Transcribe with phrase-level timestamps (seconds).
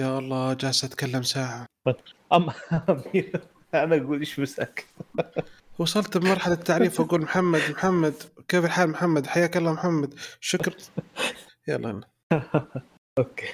[0.00, 1.66] يا الله جالس أتكلم ساعة.
[2.32, 2.54] اما
[3.74, 4.86] أنا أقول إيش مسك
[5.78, 8.14] وصلت بمرحله التعريف أقول محمد محمد
[8.48, 10.14] كيف الحال محمد؟ حياك الله محمد.
[10.40, 10.74] شكرا
[11.68, 12.00] يلا.
[13.18, 13.46] أوكي.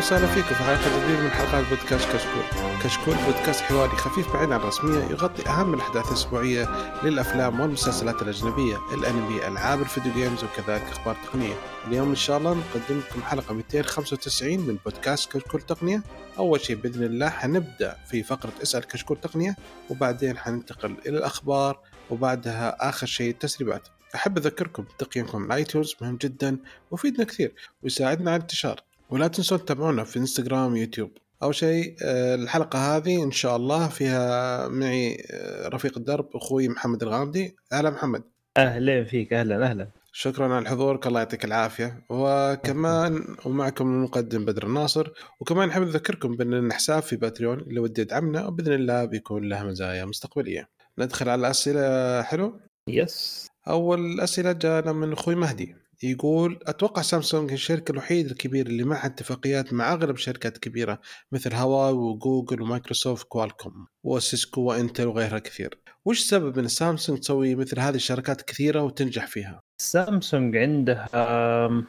[0.00, 2.42] وسهلا فيكم في حلقة جديدة من حلقات بودكاست كشكول.
[2.82, 6.68] كشكول بودكاست حواري خفيف بعيد عن الرسمية يغطي أهم الأحداث الأسبوعية
[7.04, 11.54] للأفلام والمسلسلات الأجنبية، الأنمي، ألعاب ال video games وكذلك أخبار تقنية.
[11.88, 16.02] اليوم إن شاء الله نقدم لكم حلقة 295 من بودكاست كشكول تقنية.
[16.38, 19.56] أول شيء بإذن الله حنبدأ في فقرة اسأل كشكول تقنية
[19.90, 21.80] وبعدين حننتقل إلى الأخبار
[22.10, 23.88] وبعدها آخر شيء التسريبات.
[24.14, 25.66] أحب أذكركم بتقييمكم على
[26.00, 26.58] مهم جدا
[26.90, 28.89] ويفيدنا كثير ويساعدنا على الانتشار.
[29.10, 31.10] ولا تنسون تتابعونا في إنستغرام ويوتيوب
[31.42, 37.02] أول شيء آه، الحلقة هذه إن شاء الله فيها معي آه، رفيق الدرب أخوي محمد
[37.02, 37.56] الغامدي.
[37.72, 38.22] أهلا محمد.
[38.56, 39.88] أهلا فيك أهلا أهلا.
[40.12, 42.02] شكرا على حضورك الله يعطيك العافية.
[42.08, 45.08] وكمان ومعكم المقدم بدر الناصر.
[45.40, 49.64] وكمان نحب نذكركم بأن لنا حساب في باتريون اللي ودي يدعمنا وبإذن الله بيكون له
[49.64, 50.68] مزايا مستقبلية.
[50.98, 55.74] ندخل على الاسئله حلو؟ yes أول أسئلة جانا من أخوي مهدي.
[56.02, 61.00] يقول أتوقع سامسونج هي الشركة الوحيدة الكبيرة اللي معها اتفاقيات مع أغلب الشركات الكبيره
[61.32, 65.78] مثل هواوي وجوجل ومايكروسوفت كوالكوم وسيسكو وإنتل وغيرها كثير.
[66.06, 71.84] وش سبب إن سامسونج تسوي مثل هذه الشركات كثيرة وتنجح فيها؟ سامسونج عندها آه،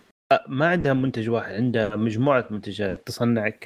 [0.47, 3.65] ما عندها منتج واحد عندها مجموعة منتجات تصنع ك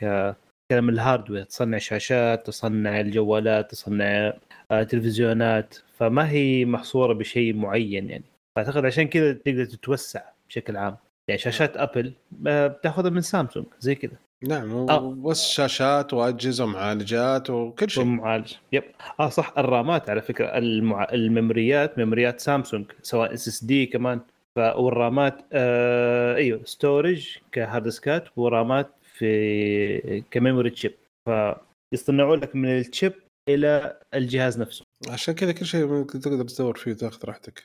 [0.71, 4.33] كلام ال hardware تصنع شاشات تصنع الجوالات تصنع
[4.71, 8.23] آه، تلفزيونات فما هي محصورة بشيء معين يعني.
[8.55, 10.34] فأعتقد عشان كذا تقدر تتوسع.
[10.49, 10.97] بشكل عام.
[11.27, 14.17] يعني شاشات أبل بتاخذها من سامسونج زي كذا.
[14.43, 15.03] نعم آه.
[15.03, 18.03] وبس شاشات وأجهزة ومعالجات وكل شيء.
[18.03, 18.53] ومعالج.
[18.71, 18.83] yep.
[19.19, 21.07] آه صح الرامات على فكرة المع...
[21.13, 24.19] الميموريات ميموريات سامسونج سواء SSD كمان.
[24.55, 24.59] ف...
[24.59, 26.35] والرامات آه...
[26.35, 30.93] إيوه storage ك hard disk ات ورامات في ك memory chip
[31.29, 33.13] فيصنعوا لك من الشيب
[33.49, 34.83] إلى الجهاز نفسه.
[35.09, 37.63] عشان كذا كل شيء تقدر تدور فيه وتاخذ راحتك.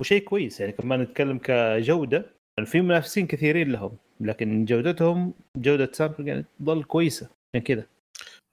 [0.00, 2.26] وشيء كويس يعني كمان نتكلم كجودة
[2.58, 7.86] يعني في منافسين كثيرين لهم لكن جودتهم جودة سامسونج يعني تظل كويسة عشان كذا.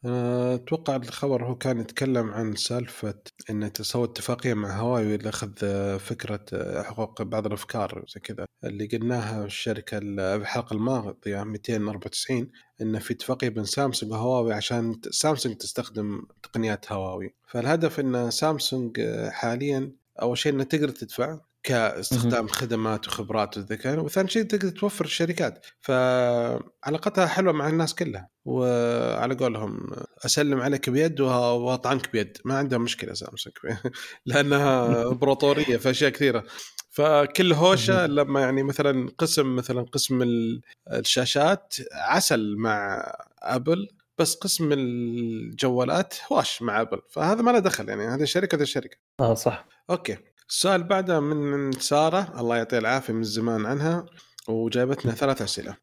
[0.06, 3.16] أنا أتوقع الخبر هو كان يتكلم عن سالفة
[3.50, 5.52] إن تسوي اتفاقية مع هواوي لأخذ
[6.00, 6.46] فكرة
[6.84, 8.46] حقوق بعض الأفكار زي كذا.
[8.64, 16.25] اللي قلناها الشركة الحلقة الماضية 294 إن في اتفاقية بين سامسونج وهواوي عشان سامسونج تستخدم
[16.44, 17.34] تقنيات هواوي.
[17.47, 19.91] فالهدف إن سامسونج حاليا
[20.22, 25.66] أول شيء انها تقدر تدفع كاستخدام خدمات وخبرات وذكاء وثاني شيء تقدر توفر الشركات.
[25.81, 29.89] فعلاقتها حلوة مع الناس كلها وعلى قولهم
[30.25, 32.38] أسلم عليك بيد وأطعنك بيد.
[32.45, 33.55] ما عندها مشكلة سامسونج
[34.25, 36.44] لأنها إمبراطورية في أشياء كثيرة.
[36.89, 40.23] فكل هوشة لما يعني مثلا قسم مثلا قسم
[40.94, 43.03] الشاشات عسل مع
[43.41, 47.01] أبل بس قسم الجوالات هواش مع أبل.
[47.09, 48.97] فهذا ما له دخل يعني هذه شركة هذه شركة.
[49.19, 49.77] آه صح.
[49.90, 50.18] okay.
[50.50, 54.06] السؤال بعده من سارة الله يعطيها العافية من زمان عنها
[54.48, 55.78] وجايبتنا ثلاث أسئلة.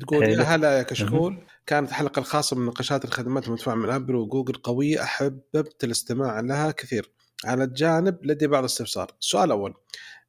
[0.00, 0.24] تقول.
[0.24, 1.44] يا هلا يا كشكول.
[1.66, 7.10] كانت الحلقة الخاصة بمناقشات الخدمات المدفوعة من ابل وجوجل قوية أحببت الاستماع لها كثير.
[7.44, 9.74] على الجانب لدي بعض الاستفسار السؤال الأول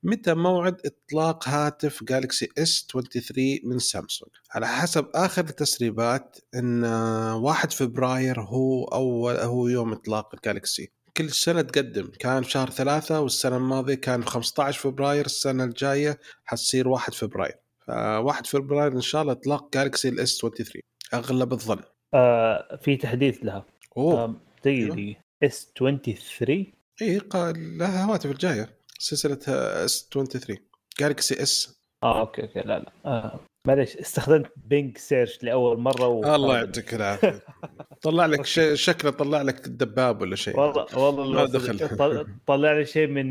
[0.03, 6.84] متى موعد إطلاق هاتف جالكسي S 23 من سامسونج؟ على حسب آخر التسريبات إن
[7.34, 12.12] 1 فبراير هو أول هو يوم إطلاق الجالكسي كل سنة تقدم.
[12.19, 17.56] كان في شهر ثلاثة والسنة الماضية كان 15 فبراير السنة الجاية حتصير 1 فبراير.
[17.88, 20.81] ف 1 فبراير إن شاء الله إطلاق جالكسي ال S 23
[21.13, 21.80] أغلب الظن.
[22.13, 23.66] آه في تحديث لها.
[23.97, 24.24] أوه.
[24.24, 24.35] آه
[24.66, 25.19] دقيقة دقيقة.
[25.44, 28.69] S 23 اي قا- لها هواتف الجاية.
[29.00, 29.39] سلسلة
[29.86, 30.57] S 23
[31.00, 32.59] جالكسي S آه okay okay.
[32.60, 32.92] لا لا.
[33.06, 33.39] آه.
[33.67, 36.35] معلش استخدمت Bing search لأول مرة و...
[36.35, 37.41] الله يعطيك العافية.
[38.01, 40.59] طلع لك شيء شكله طلع لك دباب ولا شيء.
[40.59, 41.97] والله والله ما دخل.
[41.97, 43.25] طل- طلع لي شيء من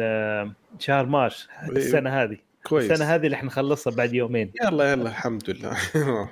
[0.00, 2.36] آه، شهر March السنة هذه.
[2.66, 2.90] كويس.
[2.90, 4.52] السنة هذه اللي حنخلصها بعد يومين.
[4.64, 5.76] يلا يلا الحمد لله.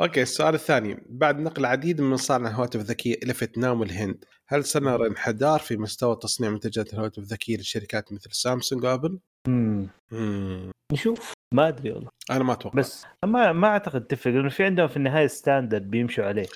[0.00, 0.96] okay السؤال الثاني.
[1.08, 6.16] بعد نقل العديد من مصانع الهواتف الذكية إلى فيتنام والهند هل سنرى انحدار في مستوى
[6.22, 9.18] تصنيع منتجات الهواتف الذكية لشركات مثل سامسونج وأبل؟
[9.48, 9.88] مم.
[10.10, 10.70] مم.
[10.92, 11.33] نشوف.
[11.54, 12.08] ما أدري والله.
[12.30, 12.78] أنا ما أتوقع.
[12.78, 16.46] بس ما ما أعتقد تفرق لأنه في عندهم في النهاية ستاندرد بيمشوا عليه.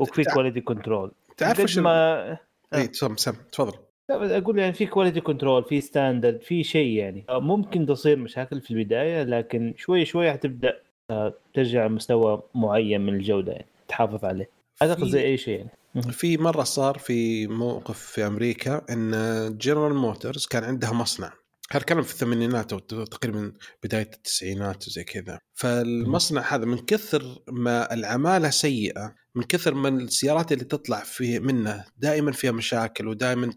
[0.00, 2.38] وفي quality control تعرف ال- ما
[2.74, 3.78] اي سم سم تفضل.
[4.10, 7.24] أقول يعني في quality control في standard في شيء يعني.
[7.30, 10.78] ممكن تصير مشاكل في البداية لكن شوي شوي حتبدأ
[11.10, 14.48] آه، ترجع لمستوى معين من الجودة يعني تحافظ عليه.
[14.82, 16.12] أعتقد زي أي شيء يعني.
[16.12, 19.10] في مرة صار في موقف في أمريكا إن
[19.58, 21.32] جنرال موتورز كان عندها مصنع.
[21.72, 23.52] هذا كلام في الثمانينات أو تقريبا
[23.84, 25.38] بداية التسعينات وزي كذا.
[25.54, 31.84] فالمصنع هذا من كثر ما العمالة سيئة من كثر ما السيارات اللي تطلع في منه
[31.96, 33.52] دائما فيها مشاكل ودائما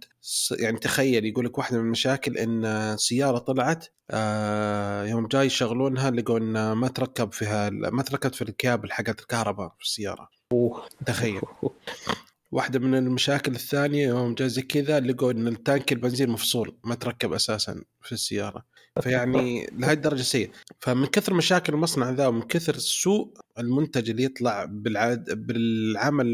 [0.51, 6.37] يعني تخيل يقول لك واحدة من المشاكل إن سيارة طلعت آه يوم جاي يشغلونها لقوا
[6.37, 10.29] إن ما تركب فيها ما تركبت في الكابل حقت الكهرباء في السيارة.
[10.51, 10.87] أوه.
[11.05, 11.41] تخيل.
[12.53, 16.95] واحدة من المشاكل الثانية يوم جاء زي كذا لقوا إن ال tank البنزين مفصول ما
[16.95, 18.65] تركب أساسا في السيارة.
[19.01, 24.65] فيعني لهذه الدرجة سيء فمن كثر مشاكل المصنع ذا ومن كثر سوء المنتج اللي يطلع
[24.65, 26.27] بالعاد بالعمل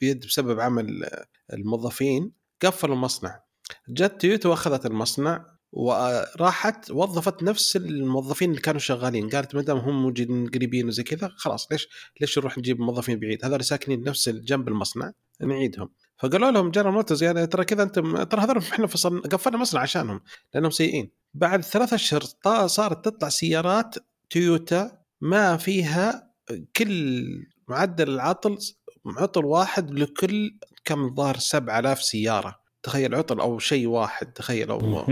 [0.00, 1.08] بيد بسبب عمل
[1.52, 2.32] الموظفين
[2.62, 3.40] قفلوا المصنع.
[3.88, 9.28] جت تويوتا وأخذت المصنع وراحت وظفت نفس الموظفين اللي كانوا شغالين.
[9.28, 11.88] قالت ما دام هم موجودين قريبين وزي كذا خلاص ليش
[12.20, 15.90] ليش نروح نجيب موظفين بعيد؟ هذول ساكنين نفس جنب المصنع نعيدهم.
[16.18, 20.20] فقالوا لهم جنرال موتورز يعني ترى كذا أنتم ترى هذول إحنا فصل قفلنا مصنع عشانهم
[20.54, 21.10] لأنهم سيئين.
[21.34, 22.22] بعد ثلاثة أشهر
[22.66, 23.94] صارت تطلع سيارات
[24.30, 26.32] تويوتا ما فيها
[26.76, 27.24] كل
[27.68, 28.58] معدل العطل
[29.06, 32.60] عطل واحد لكل كم ظهر؟ 7000 سيارة.
[32.82, 35.04] تخيل عطل أو شيء واحد تخيل أو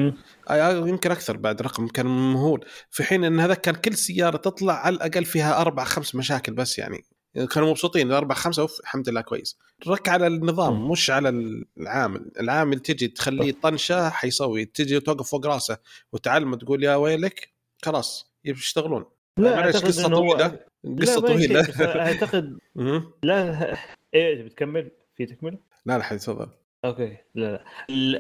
[0.87, 2.65] يمكن أكثر بعد رقم كان مهول.
[2.91, 6.79] في حين إن هذا كان كل سيارة تطلع على الأقل فيها أربع خمس مشاكل بس
[6.79, 7.05] يعني.
[7.55, 9.59] كانوا مبسوطين أربع خمسة أوف الحمد لله كويس.
[9.88, 11.29] رك على النظام مش على
[11.79, 14.64] العامل العامل تجي تخليه طنشة حيسوي.
[14.64, 15.79] تجي توقف فوق راسه
[16.12, 19.05] وتعلم تقول يا ويلك خلاص يشتغلون.
[19.37, 20.59] لا أعتقد قصة طويلة.
[21.00, 21.61] قصة طويلة.
[21.81, 22.59] أعتقد
[23.23, 23.76] لا
[24.14, 26.49] إيه بتكمل في تكملة؟ لا لا تفضل.
[26.85, 27.65] okay لا لا.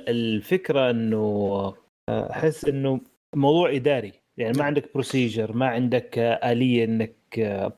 [0.08, 1.74] الفكرة إنه
[2.08, 3.00] أحس إنه
[3.36, 4.12] موضوع إداري.
[4.36, 7.14] يعني ما عندك procedure ما عندك آلية إنك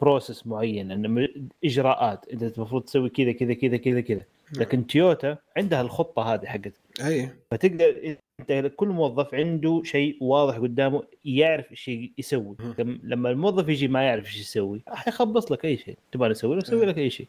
[0.01, 1.29] process معين إنه
[1.65, 2.29] إجراءات.
[2.29, 4.23] أنت المفروض تسوي كذا كذا كذا كذا كذا.
[4.53, 4.63] نعم.
[4.63, 6.73] لكن تويوتا عندها الخطة هذه حقت
[7.05, 12.57] اي فتقدر انت كل موظف عنده شيء واضح قدامه يعرف إيش يسوي.
[13.03, 15.99] لما الموظف يجي ما يعرف إيش يسوي حيخبص لك أي شيء.
[16.13, 17.29] تبغى نسوي له أسوي لك؟ أي شيء.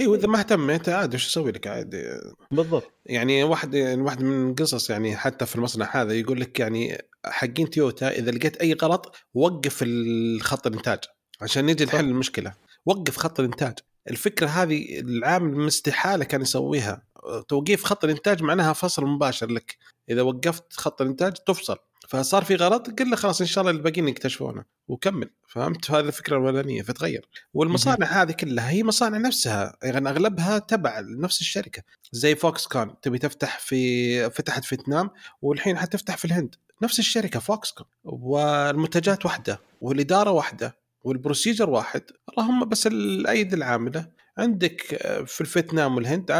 [0.00, 2.04] أيوه اذا ما اهتميت عادي إيش أسوي لك عادي؟
[2.50, 2.90] بالضبط.
[3.06, 8.08] يعني واحد واحد من القصص يعني حتى في المصنع هذا يقول لك يعني حقين تويوتا
[8.08, 10.98] إذا لقيت أي غلط وقف الخط الإنتاج.
[11.40, 12.54] عشان نجي نحل المشكلة.
[12.86, 13.74] وقف خط الإنتاج.
[14.10, 17.02] الفكرة هذه العامل استحاله كان يسويها.
[17.48, 19.76] توقيف خط الإنتاج معناها فصل مباشر لك.
[20.10, 21.76] إذا وقفت خط الإنتاج تفصل.
[22.08, 24.64] فصار في غلط قل له خلاص إن شاء الله الباقيين يكتشفونه.
[24.88, 25.30] وكمل.
[25.48, 27.28] فهمت؟ هذه الفكرة الاولانيه فتغير.
[27.54, 29.76] والمصانع هذه كلها هي مصانع نفسها.
[29.82, 31.82] يعني أغلبها تبع نفس الشركة.
[32.12, 35.10] زي فوكس كون تبي تفتح في فتحت في فيتنام
[35.42, 36.54] والحين حتفتح في الهند.
[36.82, 42.02] نفس الشركة فوكس كون والمنتجات واحدة والإدارة واحدة وال procedure واحد.
[42.30, 44.18] اللهم بس الأيدي العاملة.
[44.38, 44.80] عندك
[45.26, 46.32] في الفيتنام والهند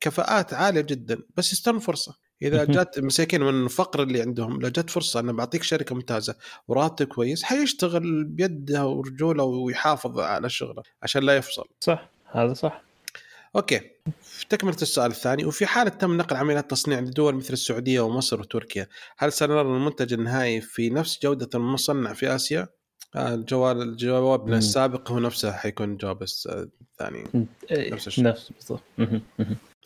[0.00, 4.90] كفاءات عالية جدا بس يستنوا فرصه إذا جات مساكين من الفقر اللي عندهم لو جت
[4.90, 6.34] فرصة انه بعطيك شركة ممتازة
[6.68, 11.64] وراتب كويس حيشتغل بيده ورجوله ويحافظ على شغله عشان لا يفصل.
[11.80, 12.82] صح هذا صح.
[13.56, 13.80] okay
[14.22, 18.86] في تكملة السؤال الثاني وفي حالة تم نقل عمليات التصنيع لدول مثل السعودية ومصر وتركيا
[19.18, 22.68] هل سنرى المنتج النهائي في نفس جودة المصنع في آسيا؟
[23.16, 27.24] آه، الجو- جوابنا السابق هو نفسه حيكون جواب الثاني.
[27.70, 28.24] إيه، نفس الشيء.
[28.24, 28.82] نفس بالضبط.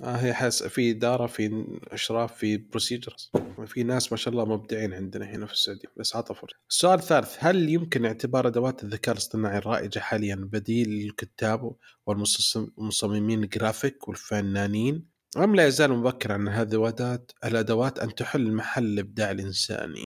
[0.01, 3.33] آه هي حس في إدارة في أشراف في procedures
[3.67, 6.57] في ناس ما شاء الله مبدعين عندنا هنا في السعودية بس عطى فرصه.
[6.71, 11.73] السؤال الثالث هل يمكن اعتبار أدوات الذكاء الاصطناعي الرائجة حاليا بديل للكتاب
[12.07, 19.31] والمصممين الجرافيك والفنانين؟ أم لا يزال مبكر عن هذه الادوات الأدوات أن تحل محل الابداع
[19.31, 20.05] الإنساني؟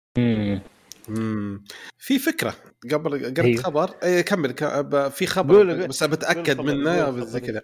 [1.09, 1.63] امم
[1.97, 2.55] في فكرة.
[2.91, 3.61] قبل قبل أيوه.
[3.63, 4.55] خبر؟ أي كمل
[5.11, 7.61] في خبر بس بتأكد منه كذا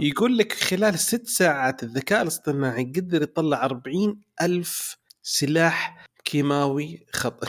[0.00, 7.44] يقول لك خلال ست ساعات الذكاء الاصطناعي قدر يطلع أربعين ألف سلاح كيماوي خط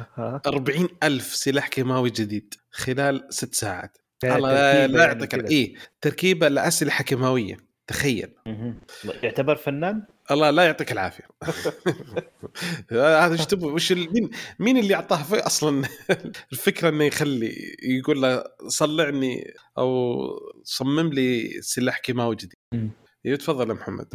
[0.46, 3.98] أربعين ألف سلاح كيماوي جديد خلال ست ساعات.
[4.24, 7.65] الله لا يعطيك يعني اي تركيبة لأسلحة كيماوية.
[7.86, 8.30] تخيل.
[9.22, 11.24] يعتبر فنان؟ الله لا يعطيك العافية.
[12.90, 15.88] هذا إيش تبغى؟ وش مين مين اللي أعطاه أصلا؟
[16.52, 20.20] الفكرة إنه يخلي يقول له صلعني أو
[20.62, 22.90] صمم لي سلاح كيماوي جديد.
[23.38, 24.06] تفضل يا محمد.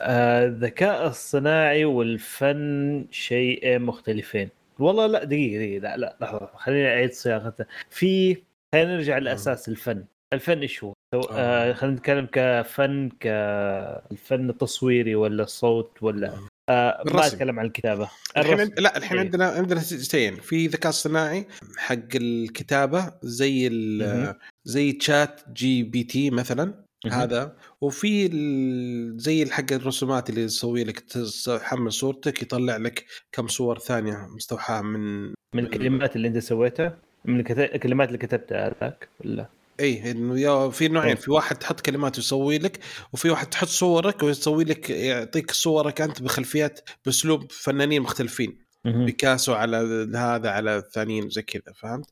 [0.00, 4.48] آه، الذكاء آه الصناعي والفن شيئين مختلفين.
[4.78, 7.64] والله لا دقيقة دقيقة لا لا لحظة خليني أعيد صياغته.
[7.90, 8.42] في
[8.74, 10.04] خلينا نرجع لأساس الفن.
[10.32, 16.28] الفن إيش هو؟ سو- آه خلينا نتكلم كفن كالفن التصويري ولا الصوت ولا
[16.68, 17.34] آه ما الرسم.
[17.36, 18.72] أتكلم عن الكتابة الحين الرسم.
[18.78, 19.24] لا الحين إيه.
[19.24, 21.46] عندنا عندنا شيئين في ذكاء اصطناعي
[21.76, 24.34] حق الكتابة زي ال-.
[24.64, 26.74] زي ChatGPT مثلا.
[27.12, 33.78] هذا وفي ال- زي الحق الرسومات اللي يسوي لك تحمل صورتك يطلع لك كم صور
[33.78, 39.46] ثانية مستوحاة من من الكلمات اللي أنت سويتها من الكلمات اللي كتبتها هذاك ولا
[39.80, 41.14] اي إنه يا- في نوعين إيه.
[41.16, 42.78] في واحد تحط كلمات ويسوي لك
[43.12, 48.58] وفي واحد تحط صورك ويسوي لك يعطيك صورك أنت بخلفيات بأسلوب فنانين مختلفين.
[48.84, 49.76] بيكاسو على
[50.14, 52.06] هذا على الثانيين زي كذا فهمت؟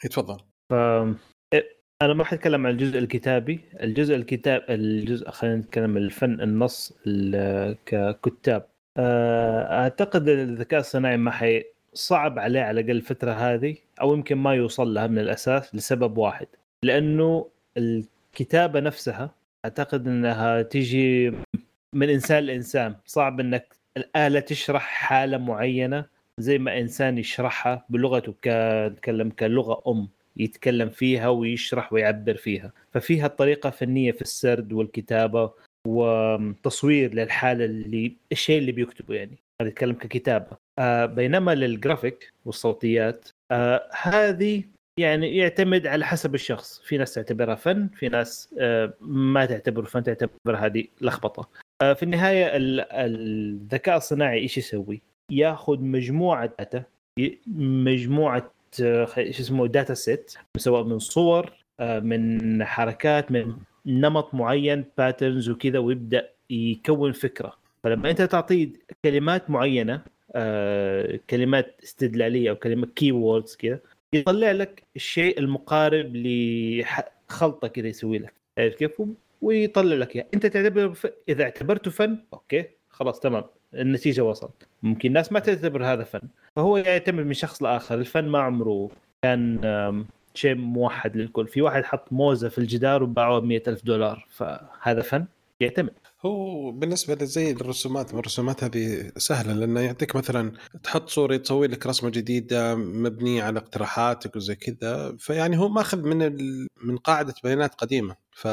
[0.00, 0.36] فتفضل
[0.70, 0.74] ف
[1.52, 1.64] إيه،
[2.02, 8.66] أنا ما حتكلم عن الجزء الكتابي الجزء الكتاب الجزء خلينا نتكلم الفن النص ال- ككتاب
[8.96, 14.54] آه، أعتقد الذكاء الصناعي ما حي صعب عليه على الأقل الفترة هذه أو يمكن ما
[14.54, 16.46] يوصل لها من الأساس لسبب واحد
[16.84, 19.30] لأنه الكتابة نفسها
[19.64, 21.30] أعتقد إنها تيجي
[21.94, 22.94] من إنسان لإنسان.
[23.06, 26.04] صعب إنك الآلة تشرح حالة معينة
[26.38, 32.72] زي ما إنسان يشرحها بلغته كتكلم كلغة أم يتكلم فيها ويشرح ويعبر فيها.
[32.92, 35.52] ففيها طريقه فنيه في السرد والكتابة
[35.88, 39.38] وتصوير للحالة اللي الشيء اللي بيكتبه يعني.
[39.60, 40.56] هذا يتكلم ككتابة.
[40.78, 44.64] آه بينما للجرافيك والصوتيات آه هذه
[45.00, 46.80] يعني يعتمد على حسب الشخص.
[46.84, 51.48] في ناس تعتبرها فن في ناس آه ما تعتبره فن تعتبر هذه لخبطة.
[51.82, 56.82] آه في النهاية ال- الذكاء الصناعي إيش يسوي؟ ياخذ مجموعة data
[57.56, 58.50] مجموعة
[58.82, 63.56] آه، إيش اسمه data set سواء من صور من حركات من
[63.86, 67.56] نمط معين patterns وكذا ويبدأ يكون فكرة.
[67.84, 68.68] فلما أنت تعطيه
[69.04, 70.02] كلمات معينة
[71.30, 73.78] كلمات استدلالية أو كلمات keywords كذا
[74.12, 78.34] يطلع لك الشيء المقارب لخلطه كذا يسوي لك.
[78.58, 79.02] عرفت كيف؟
[79.42, 81.06] ويطلع لك اياه أنت تعتبر ف...
[81.28, 83.44] إذا اعتبرته فن okay خلاص تمام.
[83.74, 84.68] النتيجة وصلت.
[84.82, 86.20] ممكن ناس ما تعتبر هذا فن.
[86.56, 87.94] فهو يعتمد من شخص لآخر.
[87.94, 88.90] الفن ما عمره
[89.22, 90.04] كان
[90.34, 91.46] شيء موحد للكل.
[91.46, 94.26] في واحد حط موزة في الجدار وباعوها ب ألف دولار.
[94.30, 95.24] فهذا فن
[95.60, 95.94] يعتمد.
[96.26, 100.52] هو بالنسبة لزي الرسومات الرسومات هذه سهلة لأنه يعطيك مثلا
[100.82, 106.22] تحط صورة تسوي لك رسمة جديدة مبنية على اقتراحاتك وزي كذا فيعني هو ماخذ من
[106.22, 106.66] ال...
[106.84, 108.46] من قاعدة بيانات قديمة ف.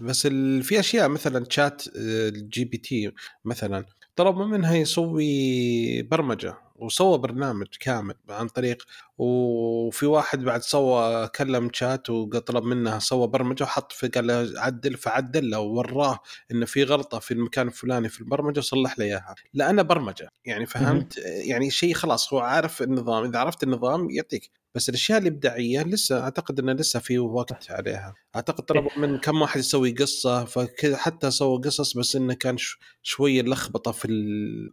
[0.00, 0.62] بس ال...
[0.62, 3.12] في أشياء مثلا شات ال GPT
[3.44, 3.84] مثلا
[4.16, 8.82] طلبوا منها يسوي برمجة وسوى برنامج كامل عن طريق
[9.18, 14.96] وفي واحد بعد سوى كلم شات وطلب منه سوى برمجة وحط في قال له عدل
[14.96, 16.18] فعدل له ووراه
[16.50, 19.34] إنه في غلطة في المكان الفلاني في البرمجة وصلح لي إياها.
[19.54, 24.50] لأنه برمجة يعني فهمت يعني شيء خلاص هو عارف النظام إذا عرفت النظام يعطيك.
[24.74, 28.14] بس الأشياء الإبداعية لسه أعتقد إنه لسه في وقت عليها.
[28.36, 32.56] أعتقد طلبوا من كم واحد يسوي قصة فكذا حتى سوى قصص بس إنه كان
[33.02, 34.72] شوية لخبطة في ال...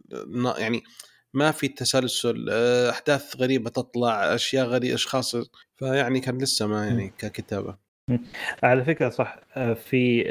[0.58, 0.82] يعني
[1.36, 5.36] ما في تسلسل آه، أحداث غريبة تطلع أشياء غريبه أشخاص
[5.76, 7.76] فيعني كان لسه ما يعني ككتابة.
[8.62, 10.24] على فكرة صح آه، في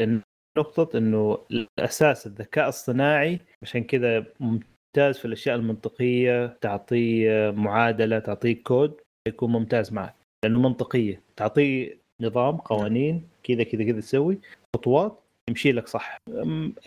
[0.58, 9.01] نقطة إنه الأساس الذكاء الصناعي عشان كذا ممتاز في الأشياء المنطقية تعطيه معادلة تعطيه كود
[9.27, 14.39] يكون ممتاز معك لأنه منطقية تعطيه نظام قوانين كذا كذا كذا تسوي
[14.75, 16.18] خطوات يمشي لك صح.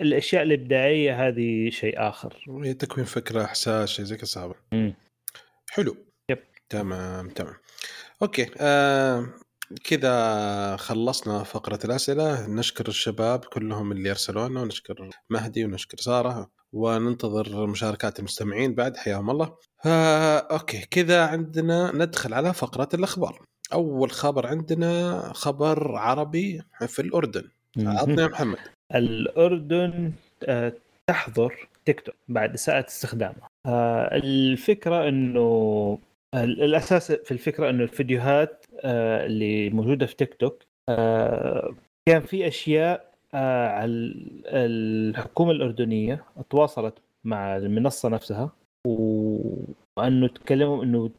[0.01, 2.45] الأشياء الإبداعية هذه شيء آخر.
[2.49, 4.55] وهي تكوين فكرة إحساس شيء زي كذا صعبة.
[5.71, 5.97] حلو.
[6.31, 6.39] يب.
[6.69, 7.55] تمام تمام.
[8.23, 9.29] okay آه
[9.85, 12.47] كذا خلصنا فقرة الأسئلة.
[12.47, 18.97] نشكر الشباب كلهم اللي أرسلوا لنا ونشكر مهدي ونشكر سارة وننتظر مشاركات المستمعين بعد.
[18.97, 19.57] حياهم الله.
[19.87, 23.45] آه okay كذا عندنا ندخل على فقرة الأخبار.
[23.73, 27.51] أول خبر عندنا خبر عربي في الأردن.
[27.79, 28.59] عطنا يا محمد.
[28.95, 30.13] الأردن
[30.45, 30.73] آه،
[31.07, 33.49] تحظر تيك توك بعد اساءه استخدامها.
[33.67, 35.99] آه، الفكرة إنه
[36.35, 40.63] ال- الأساس في الفكرة إنه الفيديوهات آه، اللي موجودة في تيك توك
[42.09, 48.51] كان في أشياء على ال- الحكومة الأردنية تواصلت مع المنصة نفسها
[48.87, 51.11] وأنه تكلموا إنه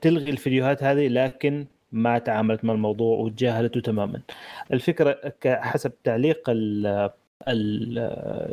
[0.00, 4.20] تلغي الفيديوهات هذه لكن ما تعاملت مع الموضوع وتجاهلته تماما.
[4.72, 7.10] الفكرة حسب تعليق ال-
[7.48, 7.98] ال-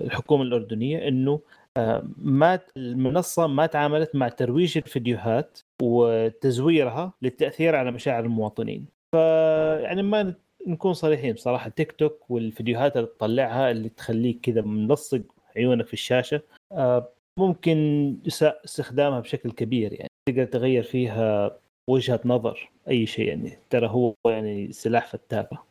[0.06, 1.40] الحكومة الأردنية إنه
[1.78, 8.86] آه، ما المنصة ما تعاملت مع ترويج الفيديوهات وتزويرها للتأثير على مشاعر المواطنين.
[9.16, 10.34] فيعني ما
[10.68, 15.22] نكون صريحين بصراحة تيك توك والفيديوهات اللي تطلعها اللي تخليك كذا ملصق
[15.58, 16.42] عيونك في الشاشة
[16.72, 20.10] آه، ممكن استخدامها بشكل كبير يعني.
[20.30, 21.58] تقدر تغير فيها
[21.90, 22.70] وجهة نظر.
[22.90, 25.64] أي شيء يعني ترى هو يعني سلاح فتاكه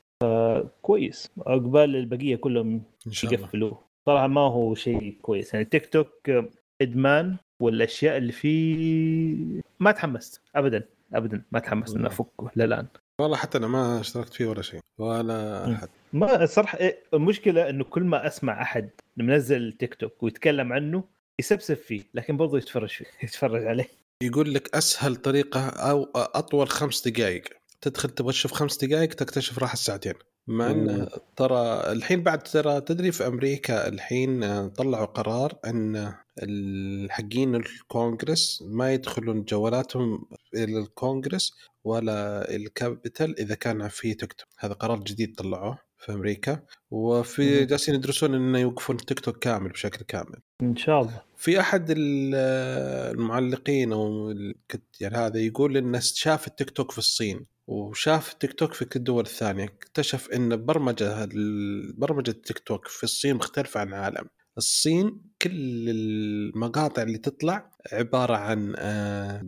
[0.82, 3.42] كويس عقبال البقية كلهم إن شاء الله.
[3.44, 3.80] يقفلوه.
[4.06, 5.54] صراحة ما هو شيء كويس.
[5.54, 6.30] يعني تيك توك
[6.82, 9.36] إدمان والأشياء اللي فيه
[9.80, 10.40] ما تحمست.
[10.54, 10.84] ابدا.
[11.14, 11.42] ابدا.
[11.52, 12.06] ما تحمست اني.
[12.06, 12.86] أفكه للآن.
[13.20, 14.80] والله حتى أنا ما اشتركت فيه ولا شيء.
[14.98, 15.72] ولا.
[15.72, 21.04] احد ما الصراحه إيه، المشكلة إنه كل ما أسمع أحد منزل تيك توك ويتكلم عنه
[21.40, 23.88] يسبسب فيه لكن برضه يتفرج فيه يتفرج عليه.
[24.22, 27.42] يقول لك أسهل طريقة أو أطول خمس دقائق
[27.80, 30.14] تدخل تبغى تشوف خمس دقائق تكتشف راح الساعتين.
[30.46, 31.08] مع إن.
[31.36, 39.42] ترى الحين بعد ترى تدري في أمريكا الحين طلعوا قرار إن الحقين الكونغرس ما يدخلون
[39.44, 41.52] جوالاتهم إلى الكونغرس
[41.84, 45.87] ولا الكابيتال إذا كان في تيك توك هذا قرار جديد طلعوه.
[45.98, 47.64] في أمريكا وفي.
[47.64, 50.36] جالسين يدرسون إنه يوقفون التيك توك كامل بشكل كامل.
[50.62, 51.22] إن شاء الله.
[51.36, 52.34] في أحد ال-
[53.14, 54.34] المعلقين أو
[55.00, 59.24] يعني هذا يقول إنه شاف التيك توك في الصين وشاف التيك توك في كل الدول
[59.24, 61.28] الثانية اكتشف إن برمجة
[61.96, 64.28] برمجة التيك توك في الصين مختلفة عن العالم.
[64.58, 65.50] الصين كل
[65.88, 68.74] المقاطع اللي تطلع عبارة عن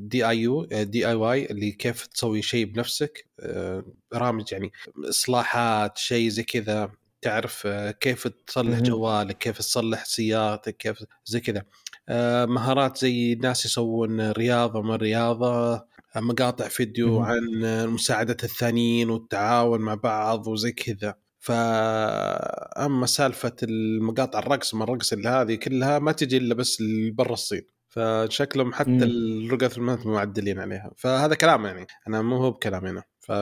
[0.09, 4.73] دي اي يو دي اي واي اللي كيف تسوي شيء بنفسك آه، برامج يعني
[5.09, 6.90] إصلاحات شيء زي كذا
[7.23, 8.81] تعرف آه، كيف تصلح.
[8.81, 11.62] جوالك كيف تصلح سيارتك كيف زي كذا
[12.09, 15.85] آه، مهارات زي ناس يسوون رياضة من رياضة
[16.17, 17.21] مقاطع فيديو.
[17.21, 17.40] عن
[17.87, 25.54] مساعده الثانيين والتعاون مع بعض وزي كذا فأما سالفة المقاطع الرقص ما الرقص اللي هذه
[25.54, 26.82] كلها ما تجي إلا بس
[27.12, 28.90] برا الصين فشكلهم حتى.
[28.90, 33.32] الالجوريثمات معدلين عليها فهذا كلام يعني أنا مو هو بكلام هنا ف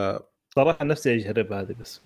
[0.55, 2.01] صراحة نفسي أجرب هذه بس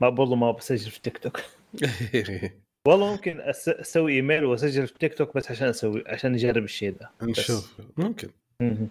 [0.00, 1.40] ما برضه ما بسجل في تيك توك
[2.86, 7.10] والله ممكن أسوي إيميل وأسجل في تيك توك بس عشان أسوي عشان أجرب الشيء ذا.
[7.22, 8.28] نشوف ممكن.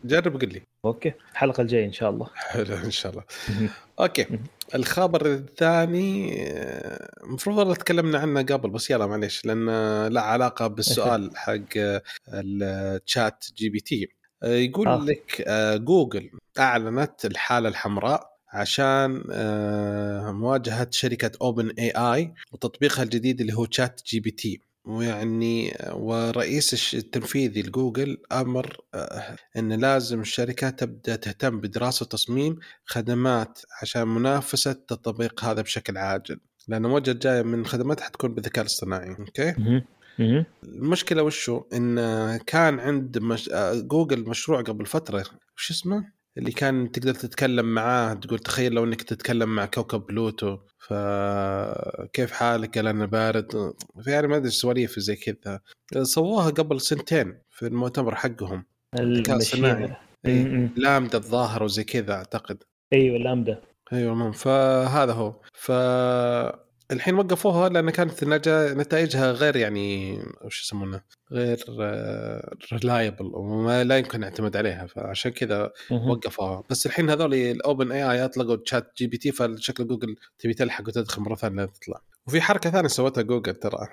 [0.06, 0.62] جرب قل لي.
[0.86, 1.14] okay.
[1.32, 2.30] الحلقة الجاية إن شاء الله.
[2.52, 3.24] حلو إن شاء الله.
[4.00, 4.26] okay.
[4.76, 6.36] الخبر الثاني
[7.24, 9.66] المفروض والله تكلمنا عنه قبل بس يلا معليش لأن
[10.08, 14.08] لا علاقة بالسؤال حق ال ChatGPT
[14.44, 15.06] يقول آه.
[15.06, 15.44] لك
[15.82, 25.78] جوجل أعلنت الحالة الحمراء عشان آه، مواجهة شركة OpenAI وتطبيقها الجديد اللي هو ChatGPT ويعني
[25.94, 34.08] ورئيس الش- التنفيذي لجوجل أمر آه، إن لازم الشركة تبدأ تهتم بدراسة وتصميم خدمات عشان
[34.08, 36.40] منافسة التطبيق هذا بشكل عاجل.
[36.68, 39.56] لأن الموجة الجاية من خدمات حتكون بالذكاء الاصطناعي okay.
[40.64, 41.96] المشكلة وشو؟ إن
[42.38, 43.50] كان عند مش...
[43.50, 45.24] آه، جوجل مشروع قبل فترة
[45.58, 46.04] وش اسمه؟
[46.38, 52.78] اللي كان تقدر تتكلم معاه تقول تخيل لو إنك تتكلم مع كوكب بلوتو فكيف حالك؟
[52.78, 53.74] قال أنا بارد.
[54.08, 55.60] يعني ما أدري سواليف زي كذا.
[56.04, 58.66] سووها قبل سنتين في المؤتمر حقهم.
[59.00, 59.96] الذكاء الصناعي.
[60.26, 60.70] إيه.
[60.78, 62.64] LaMDA الظاهر وزي كذا أعتقد.
[62.94, 63.62] أيوه ال LaMDA
[63.94, 64.32] أيوه المهم.
[64.32, 65.42] فهذا هو.
[65.54, 65.72] ف
[66.92, 68.24] الحين وقفوها لأن كانت
[68.78, 71.58] نتائجها غير يعني وش يسمونه؟ غير
[72.74, 75.72] reliable وما لا يمكن نعتمد عليها فعشان كذا.
[75.92, 76.64] وقفوها.
[76.70, 82.02] بس الحين هذول ال OpenAI أطلقوا ChatGPT فشكل جوجل تبي تلحق وتدخل مرة ثانية تطلع.
[82.28, 83.88] وفي حركة ثانية سوتها جوجل ترى.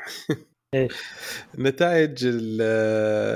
[0.74, 0.92] إيش؟
[1.58, 2.62] نتائج ال-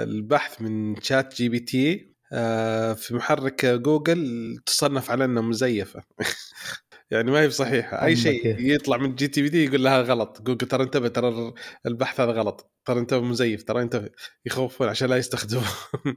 [0.09, 6.03] البحث من ChatGPT آه، في محرك جوجل تصنف على انها مزيفة.
[7.11, 8.05] يعني ما هي بصحيحة.
[8.05, 8.57] أي شيء.
[8.61, 10.43] يطلع من GTPT يقول لها غلط.
[10.43, 11.55] جوجل ترى انتبه ترى
[11.87, 12.71] البحث هذا غلط.
[12.85, 14.11] ترى انت مزيف ترى انت
[14.47, 15.65] يخوفون عشان لا يستخدمون.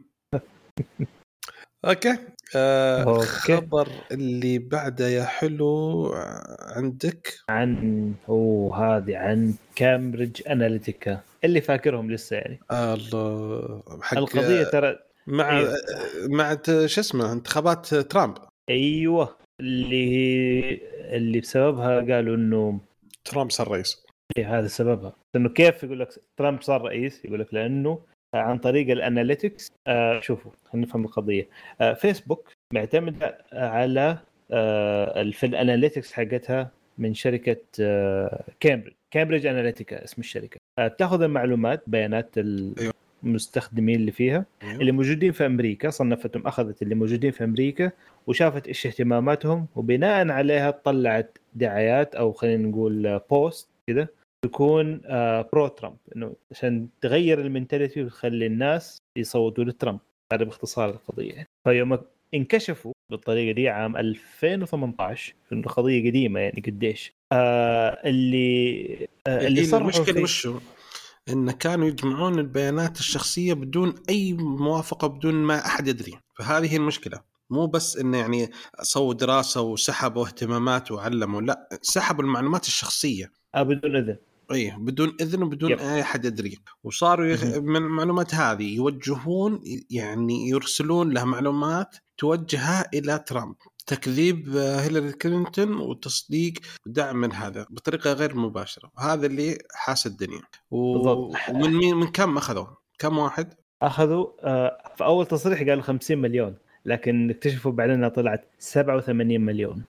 [1.86, 2.18] okay.
[2.56, 3.20] آه.
[3.20, 6.12] خبر اللي بعده يا حلو
[6.60, 7.34] عندك.
[7.50, 12.60] عن اوه هذه عن كامبريدج اناليتيكا اللي فاكرهم لسه يعني.
[12.72, 13.84] آه الله.
[14.02, 15.68] حق القضية ترى مع إيه.
[16.30, 18.38] مع شو اسمه؟ انتخابات ترامب.
[18.70, 19.38] أيوه.
[19.60, 20.80] اللي هي
[21.18, 22.80] اللي بسببها قالوا إنه
[23.26, 24.06] ترامب صار رئيس.
[24.38, 25.14] إيه هذا سببها.
[25.36, 28.00] إنه كيف يقول لك ترامب صار رئيس؟ يقول لك لأنه
[28.34, 31.48] عن طريق ال analytics آه شوفوا خلينا نفهم القضية.
[31.82, 34.18] آه فيسبوك معتمده على
[34.52, 40.58] آه في ال analytics حقتها من شركة آه كامبريدج كامبريدج اناليتيكا اسم الشركة.
[40.80, 42.94] آه بتاخذ المعلومات بيانات أيوة.
[43.24, 47.92] المستخدمين اللي فيها اللي موجودين في أمريكا صنفتهم أخذت اللي موجودين في أمريكا
[48.30, 54.08] وشافت إيش اهتماماتهم وبناء عليها طلعت دعايات أو خلينا نقول post كذا
[54.46, 60.00] تكون آه، pro ترامب إنه عشان تغير ال mentality وتخلي الناس يصوتوا لترامب.
[60.34, 61.34] هذا باختصار القضية.
[61.34, 61.48] يعني.
[61.64, 62.00] فيوم
[62.34, 67.14] انكشفوا بالطريقة دي عام 2018 إنه قضية قديمة يعني قديش.
[67.32, 70.60] آه اللي آه اللي هي صرحوا المشكلة وشو؟
[71.30, 76.14] إن كانوا يجمعون البيانات الشخصية بدون أي موافقة بدون ما أحد يدري.
[76.36, 77.29] فهذه هي المشكلة.
[77.50, 83.96] مو بس إنه يعني سووا دراسة وسحبوا اهتمامات وعلموا لا سحبوا المعلومات الشخصية آه بدون
[83.96, 84.18] إذن
[84.52, 85.80] اي بدون إذن وبدون يب.
[85.80, 87.44] أي أحد يدري وصاروا يخ...
[87.44, 93.56] من المعلومات هذه يوجهون يعني يرسلون له معلومات توجهها إلى ترامب
[93.88, 96.54] تكذيب آه، هيلاري كلينتون وتصديق
[96.86, 100.94] ودعم من هذا بطريقة غير مباشرة وهذا اللي حاس الدنيا و...
[100.94, 101.36] بالضبط.
[101.50, 102.68] ومن مين من كم اخذوا؟
[103.00, 106.56] كم واحد؟ أخذوا آه في أول تصريح قالوا 50 مليون
[106.90, 109.84] لكن اكتشفوا بعدين إنها طلعت 87 مليون.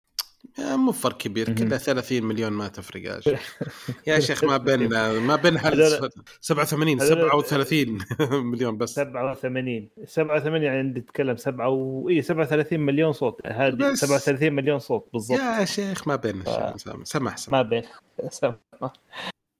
[0.58, 1.52] مو فرق كبير.
[1.54, 3.58] كلها 30 مليون ما تفرق يا شيخ.
[4.06, 6.10] يا شيخ ما بين ما بين هذول-
[6.40, 7.98] 87 هذول- 37
[8.52, 8.94] مليون بس.
[8.94, 12.08] 87 87 يعني تتكلم 7 و...
[12.08, 13.46] اي 37 مليون صوت.
[13.46, 13.98] هذه بس.
[14.00, 15.38] 37 مليون صوت بالضبط.
[15.40, 17.82] يا شيخ ما بين ف- سمح سمح سمح ما بين.
[18.30, 18.54] سمع.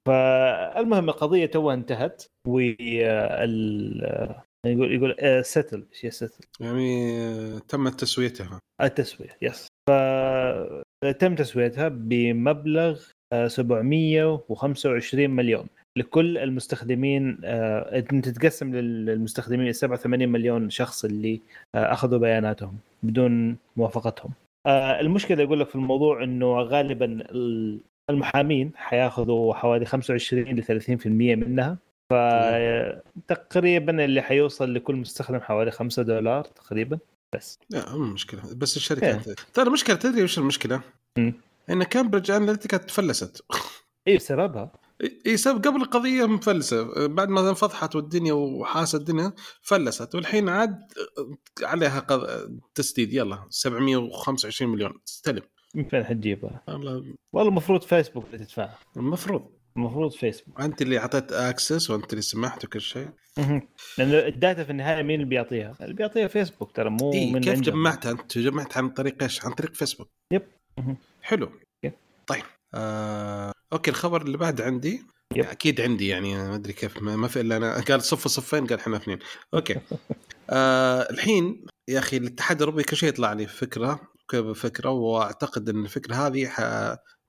[0.09, 4.35] فالمهم القضية توها انتهت وال
[4.67, 8.59] يقول يقول settle إيش settle يعني آه، تمت تسويتها.
[8.83, 9.69] التسوية yes
[11.05, 13.01] فتم تسويتها بمبلغ
[13.33, 15.67] آه، 725 مليون.
[15.99, 21.41] لكل المستخدمين آه، انت تتقسم للمستخدمين ال 87 مليون شخص اللي
[21.75, 24.31] آه، أخذوا بياناتهم بدون موافقتهم.
[24.67, 31.07] آه، المشكلة يقول لك في الموضوع إنه غالبا ال- المحامين حياخذوا حوالي 25 ل 30%
[31.37, 31.79] منها.
[32.11, 36.99] فتقريبا اللي حيوصل لكل مستخدم حوالي 5 دولار تقريبا.
[37.35, 37.59] بس.
[37.71, 38.43] لا مو مشكلة.
[38.57, 40.81] بس الشركات ترى المشكلة تدري وش المشكلة؟
[41.19, 41.35] مم.
[41.71, 43.45] إن كامبريدج اناليتيكا تفلست.
[44.09, 44.73] اي بسببها.
[45.27, 47.07] إي سبب قبل القضية مفلسة.
[47.07, 50.15] بعد ما انفضحت والدنيا وحاست الدنيا فلست.
[50.15, 50.79] والحين عاد
[51.63, 52.51] عليها قض...
[52.75, 53.13] تسديد.
[53.13, 55.01] يلا 725 مليون.
[55.09, 55.43] استلم.
[55.75, 58.79] من فين حتجيبها؟ والله والله المفروض فيسبوك اللي تدفعها.
[58.97, 59.60] المفروض.
[59.81, 63.09] المفروض فيسبوك انت اللي أعطيت access وأنت اللي سمحت وكل شيء.
[63.99, 67.41] لأنه ال data في النهاية مين اللي بيعطيها؟ اللي بيعطيها فيسبوك ترى مو إيه من
[67.41, 67.75] كيف عندهم.
[67.75, 70.43] جمعتها أنت؟ جمعت عن طريق إيش؟ عن طريق فيسبوك yep.
[71.23, 71.51] حلو.
[71.85, 71.93] yep.
[72.27, 72.43] طيب
[72.75, 73.53] آه...
[73.73, 75.03] okay الخبر اللي بعد عندي.
[75.37, 75.45] yep.
[75.45, 77.81] أكيد عندي يعني ما أدري كيف ما ما في إلا أنا.
[77.89, 79.19] قال صف صفين قال إحنا اثنين.
[79.55, 79.77] okay.
[80.51, 84.01] آه الحين يا أخي الاتحاد الأوروبي كل شيء يطلع لي فكرة
[84.55, 86.61] فكرة وأعتقد إن الفكرة هذه ح...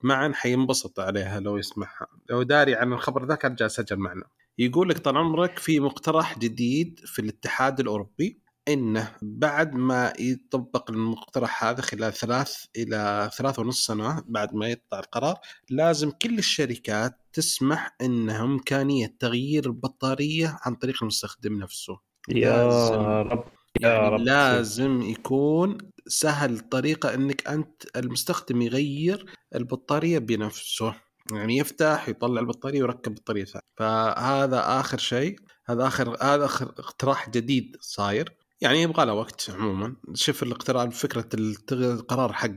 [0.02, 4.24] معاذ حينبسط عليها لو يسمعها لو داري عن الخبر ذاك أرجع سجل معنا.
[4.58, 11.64] يقول لك طال عمرك في مقترح جديد في الاتحاد الأوروبي إنه بعد ما يطبق المقترح
[11.64, 15.34] هذا خلال ثلاث إلى ثلاث ونص سنة بعد ما يطلع القرار
[15.70, 21.98] لازم كل الشركات تسمح إنها إمكانية تغيير البطارية عن طريق المستخدم نفسه.
[22.28, 22.94] يا لازم.
[23.02, 23.44] رب.
[23.80, 24.20] يعني رب.
[24.20, 30.94] لازم يكون سهل طريقة إنك أنت المستخدم يغير البطارية بنفسه.
[31.32, 33.64] يعني يفتح يطلع البطارية ويركب بطارية ثانية.
[33.76, 35.36] فهذا آخر شيء.
[35.66, 38.36] هذا آخر هذا آخر اقتراح جديد صاير.
[38.60, 39.96] يعني يبغى له وقت عموما.
[40.14, 41.28] شوف الاقتراح فكرة
[41.72, 42.56] القرار حق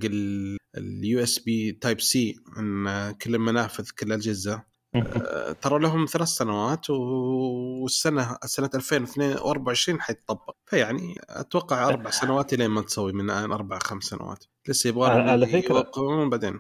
[0.78, 4.66] ال USB Type-C إن كل المنافذ كل الأجهزة آه،
[5.62, 10.56] ترى لهم ثلاث سنوات والسنة سنة 2024 حيتطبق.
[10.70, 14.44] فيعني أتوقع أربع سنوات لين ما تسوي من الآن أربع خمس سنوات.
[14.70, 16.60] لسه يبغى على- يوقعون بعدين.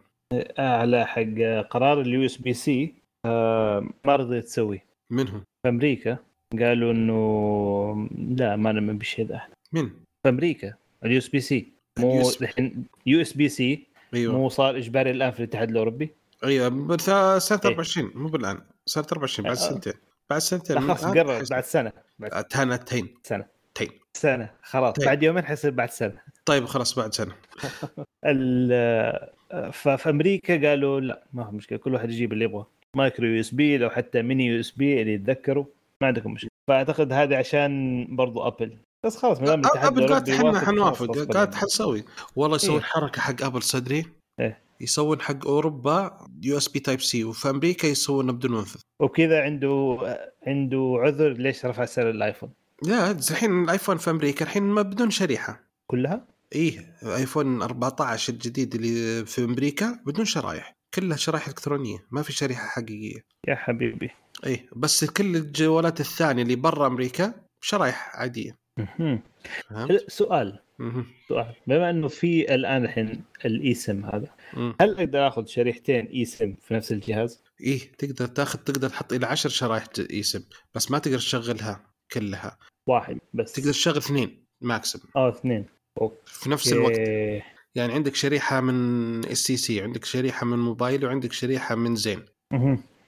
[0.57, 2.93] على حق قرار ال USB-C
[3.25, 4.81] ما رضيت تسوي.
[5.11, 6.17] منهم؟ في أمريكا
[6.59, 9.41] قالوا إنه لا ما نؤمن بالشيء ذا
[9.73, 9.89] من؟
[10.23, 10.73] في أمريكا
[11.05, 11.67] ال USB-C
[11.99, 12.29] مو.
[12.41, 16.09] الحين USB-C مو صار إجباري الآن في الاتحاد الأوروبي.
[16.45, 17.69] أيوه سنه إيه.
[17.69, 19.59] 24 مو بالآن سنه 24 بعد آه.
[19.61, 19.93] سنتين
[20.29, 21.55] بعد سنتين خلاص قرب حيصير.
[21.55, 25.05] بعد سنة بعد آه، تهنتين سنة تين سنة خلاص طيب.
[25.05, 27.35] بعد يومين حيصير بعد سنة طيب خلاص بعد سنة
[28.25, 29.29] ال-
[29.73, 33.89] ففي أمريكا قالوا لا ما هو مشكلة كل واحد يجيب اللي يبغى micro USB لو
[33.89, 35.65] حتى mini USB اللي يتذكروا
[36.01, 40.59] ما عندكم مشكلة فأعتقد هذا عشان برضو أبل بس خلاص ما دام أبل قالت إحنا
[40.59, 41.55] حنوافق قالت.
[41.55, 42.03] حنسوي
[42.35, 42.77] والله يسوي إيه.
[42.79, 44.05] الحركه حق أبل صدري.
[44.81, 49.97] يسوون حق أوروبا USB Type-C وفي أمريكا يسوونه بدون منفذ وكذا عنده
[50.47, 55.63] عنده عذر ليش رفع سعر الايفون لا الحين الايفون في أمريكا الحين ما بدون شريحة.
[55.87, 60.75] كلها؟ إيه ايفون 14 الجديد اللي في أمريكا بدون شرايح.
[60.93, 63.21] كلها شرايح إلكترونية ما في شريحة حقيقية.
[63.47, 64.09] يا حبيبي.
[64.45, 68.57] إيه بس كل الجوالات الثانية اللي برا أمريكا شرايح عادية.
[70.07, 70.59] سؤال.
[71.67, 74.27] بما إنه في الآن الحين الاي سم هذا.
[74.81, 79.25] هل أقدر آخذ شريحتين اي سم في نفس الجهاز؟ إيه تقدر تاخذ تقدر تحط إلى
[79.25, 80.43] 10 شرايح eSIM
[80.75, 82.57] بس ما تقدر تشغلها كلها.
[82.87, 83.51] واحد بس.
[83.51, 85.65] تقدر تشغل اثنين maximum آه اثنين.
[86.25, 86.97] في نفس الوقت.
[87.75, 92.25] يعني عندك شريحة من STC عندك شريحة من موبايلي وعندك شريحة من زين.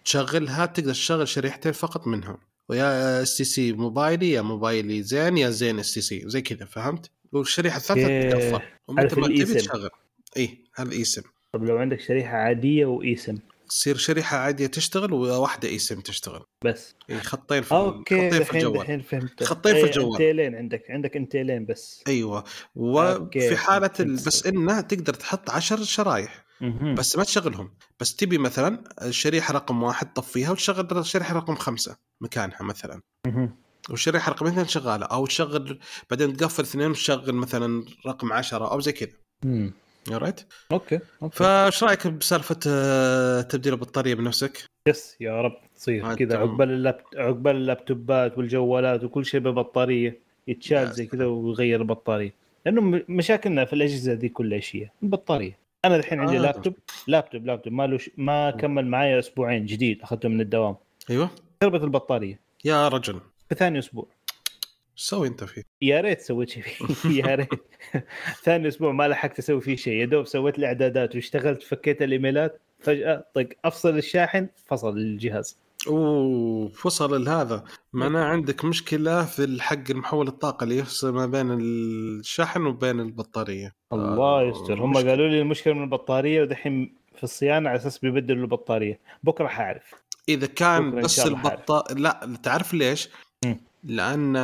[0.06, 2.38] تشغلها تقدر تشغل شريحتين فقط منها
[2.69, 8.30] ويا STC موبايلي يا موبايلي زين يا زين STC زي كذا فهمت؟ والشريحة الثالثة.
[8.30, 9.44] تتقفل ومتى ما تبي.
[9.44, 9.90] تشغل
[10.38, 11.22] اي هذا eSIM
[11.54, 13.38] طب لو عندك شريحة عادية و eSIM
[13.70, 18.82] تصير شريحة عادية تشتغل وواحدة eSIM تشتغل بس اي خطين في okay خطين في الجوال
[18.82, 20.12] الحين فهمت خطين في إيه، الجوال.
[20.12, 22.44] إنتيلين عندك عندك إنتيلين بس أيوه.
[22.76, 24.16] وفي حالة ال-.
[24.16, 26.96] بس إنها تقدر تحط عشر شرايح مهم.
[26.96, 32.63] بس ما تشغلهم بس تبي مثلا الشريحة رقم واحد طفيها وتشغل الشريحة رقم خمسة مكانها
[32.63, 33.66] مثلا مهم.
[33.89, 38.91] والشريحه رقم اثنين شغالة أو تشغل بعدين تقفل اثنين وتشغل مثلا رقم عشرة أو زي
[38.91, 39.10] كذا.
[39.45, 39.73] مم.
[40.12, 40.41] right
[40.72, 41.36] okay okay.
[41.36, 46.38] فايش رأيك بسالفة آه، تبديل البطارية بنفسك؟ yes يا رب تصير كذا.
[46.38, 52.34] عقبال اللاب عقبال اللابتوبات والجوالات وكل شيء ببطارية يتشال زي كذا ويغير البطارية.
[52.65, 55.58] لأنه مشاكلنا في الأجهزة دي كلها هي؟ البطارية.
[55.86, 56.41] أنا الحين عندي آه.
[56.41, 56.76] laptop
[57.08, 57.46] laptop.
[57.46, 58.10] laptop ما له ش...
[58.17, 60.76] ما كمل معايا أسبوعين جديد أخذته من الدوام.
[61.10, 61.30] أيوه.
[61.63, 62.39] خربت البطارية.
[62.65, 63.19] يا رجل.
[63.50, 64.08] في ثاني أسبوع.
[64.98, 67.24] إيش تسوي أنت فيه؟ يا ريت سويت شيء فيه.
[67.24, 67.50] يا ريت.
[68.44, 72.62] ثاني أسبوع ما لحقت أسوي فيه شيء يا دوب سويت لي إعدادات واشتغلت فكيت الإيميلات
[72.80, 75.58] فجأة طق أفصل الشاحن فصل الجهاز.
[75.88, 82.66] أوه فصل لهذا معناه عندك مشكلة في الحق المحول الطاقة اللي يفصل ما بين الشحن
[82.66, 83.76] وبين البطارية.
[83.94, 84.80] الله آه، يستر.
[84.80, 84.94] هم.
[84.94, 89.00] قالوا لي المشكلة من البطارية ودحين في الصيانة على أساس بيبدلوا البطارية.
[89.24, 89.94] بكرة حأعرف.
[90.30, 93.10] إذا كان بس البطاريه لا تعرف ليش؟
[93.84, 94.36] لأن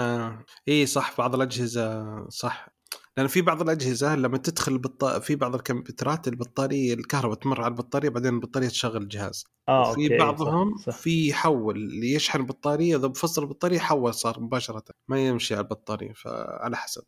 [0.68, 2.74] اي صح بعض الأجهزة صح.
[3.18, 5.06] لأن في بعض الأجهزة لما تدخل البط...
[5.06, 9.46] في بعض الكمبيوترات البطارية الكهرباء تمر على البطارية بعدين البطارية تشغل الجهاز.
[9.70, 10.98] آه في بعضهم صح, صح.
[10.98, 16.14] في يحول اللي يشحن البطارية إذا بفصل البطارية حول صار مباشرة ما يمشي على البطارية
[16.14, 17.04] فعلى حسب.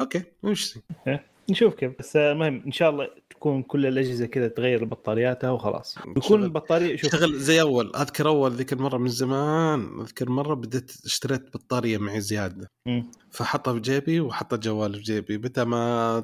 [0.00, 0.78] أوكي وش
[1.50, 3.08] نشوف كيف بس آه، المهم إن شاء الله
[3.44, 5.98] تكون كل الأجهزة كذا تغير بطارياتها وخلاص.
[6.16, 7.12] يكون البطاريه شوف.
[7.12, 12.20] شغل زي أول أذكر أول ذيك المرة من زمان أذكر مرة بديت اشتريت بطارية معي
[12.20, 12.70] زيادة.
[13.30, 15.38] فحطها في جيبي وحط الجوال في جيبي.
[15.38, 16.20] متى ما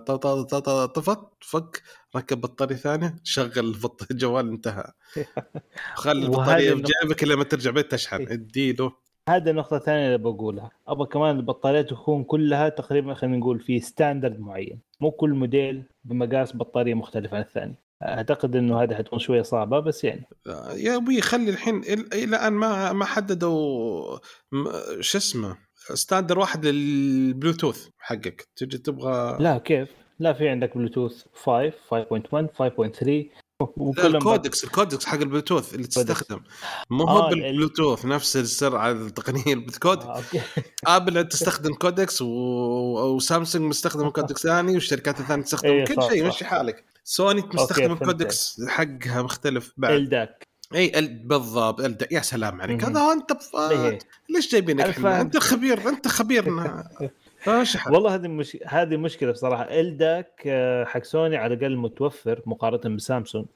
[0.94, 1.82] طفت فك
[2.16, 3.74] ركب بطارية ثانية شغل
[4.10, 4.92] الجوال انتهى.
[5.94, 8.16] خلي البطارية في جيبك لما ترجع بيت تشحن.
[8.16, 8.32] إيه.
[8.32, 8.92] اديله.
[9.28, 14.40] هذا النقطة الثانية اللي بقولها، أبغى كمان البطاريات تكون كلها تقريبا خلينا نقول في standard
[14.40, 17.74] معين، مو كل موديل بمقاس بطارية مختلف عن الثاني.
[18.02, 20.28] أعتقد إنه هذه حتكون شوية صعبة بس يعني.
[20.74, 24.18] يا أبوي خلي الحين إلى الآن ما ما حددوا
[25.00, 25.56] شو اسمه
[25.94, 28.48] standard واحد للبلوتوث حقك.
[28.56, 33.10] تجي تبغى لا كيف؟ لا في عندك بلوتوث 5 5.1 5.3
[34.04, 36.40] ال codecs ال codecs حق البلوتوث اللي تستخدم.
[36.90, 40.40] مو آه، هو ال- بالبلوتوث نفس السرعة التقنية الكود آه، okay.
[40.86, 42.26] ابل تستخدم codecs و...
[43.16, 46.26] وسامسونج مستخدم codecs ثاني والشركات الثانية تستخدم إيه، كل شيء.
[46.28, 46.84] مشي حالك.
[47.04, 49.92] سوني مستخدم ال codecs حقها مختلف بعد.
[49.92, 50.46] LDAC.
[50.74, 52.84] إي ال- بالضبط ال- يا سلام عليك.
[52.84, 53.56] هذا أنت بف...
[53.56, 53.98] إيه.
[54.30, 54.98] ليش جايبينك.
[55.06, 56.88] أنت خبير أنت خبيرنا.
[57.76, 58.58] حق والله هذه مش...
[58.66, 59.62] هذه مشكلة بصراحة.
[59.62, 63.46] LDAC آه، حق سوني على الأقل متوفر مقارنة بسامسونج.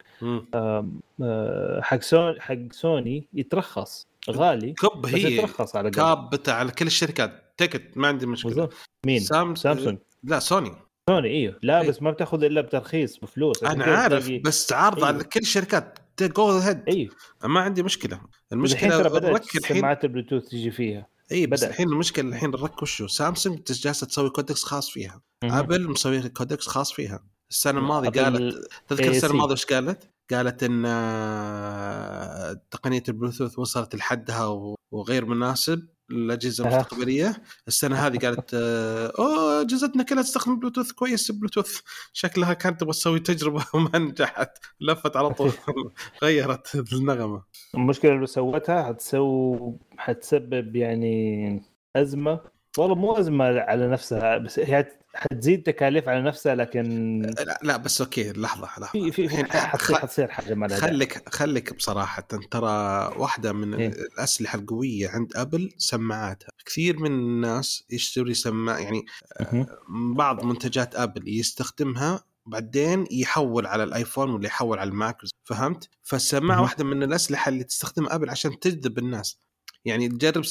[0.54, 6.14] آه، حق سوني حق سوني يترخص غالي كب بس هي يترخص على الأقل.
[6.14, 7.52] كابتة على كل الشركات.
[7.56, 8.54] تكت ما عندي مشكلة.
[8.54, 8.74] بالضبط.
[9.06, 9.54] مين؟ سام...
[9.54, 9.98] سامسونج.
[10.24, 10.72] لا سوني.
[11.10, 11.58] سوني إيوه.
[11.62, 11.88] لا إيه.
[11.88, 13.64] بس ما بتاخذ إلا بترخيص بفلوس.
[13.64, 15.08] أنا عارف تلاقي- بس عارض أيوه.
[15.08, 17.12] على كل الشركات جو هيد إيوه.
[17.44, 18.14] ما عندي مشكلة.
[18.16, 21.06] الحين المشكلة ترى بدأت الحين سماعات البلوتوث تجي فيها.
[21.32, 21.70] اي بس بدأت.
[21.70, 25.52] الحين المشكلة الحين الرك وشو سامسونج جالسة تسوي كودكس خاص فيها مهم.
[25.58, 29.08] ابل مسوي كودكس خاص فيها السنة الماضية قالت تذكر AAC.
[29.14, 36.64] السنة الماضية إيش قالت؟ قالت إن آه، تقنية البلوتوث وصلت لحدها و- وغير مناسب للاجهزه
[36.64, 36.74] أها.
[36.74, 37.42] المستقبلية.
[37.68, 41.80] السنة هذه قالت آه، أوه أجهزتنا كلها تستخدم بلوتوث كويس بلوتوث
[42.12, 44.58] شكلها كانت تبغى تسوي تجربة وما نجحت.
[44.80, 45.52] لفت على طول
[46.22, 47.42] غيرت النغمة.
[47.74, 51.62] المشكلة اللي سوتها حتسو حتسبب يعني
[51.96, 52.40] أزمة
[52.78, 58.00] والله مو ازمه على نفسها بس هي حتزيد تكاليف على نفسها لكن لا, لا بس
[58.00, 60.68] okay لحظة لحظة في في, حتصير حتصير حاجة ما.
[60.68, 62.68] خليك خليك بصراحة ترى
[63.16, 63.88] واحدة من إيه.
[63.88, 69.04] الأسلحة القوية عند أبل سماعاتها كثير من الناس يشتري سماعة يعني
[69.40, 69.66] مهم.
[70.14, 76.62] بعض منتجات أبل يستخدمها بعدين يحول على الآيفون ولا يحول على الماك فهمت؟ فالسماعه.
[76.62, 79.38] واحدة من الأسلحة اللي تستخدمها أبل عشان تجذب الناس
[79.84, 80.44] يعني تجرب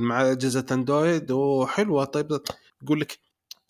[0.00, 2.04] مع اجهزه اندرويد وحلوة.
[2.04, 2.40] طيب
[2.82, 3.18] يقول لك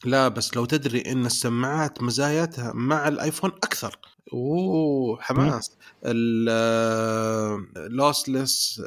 [0.05, 3.99] لا بس لو تدري إن السماعات مزاياتها مع الآيفون أكثر.
[4.33, 5.77] أوه حماس.
[7.77, 8.83] اللوسلس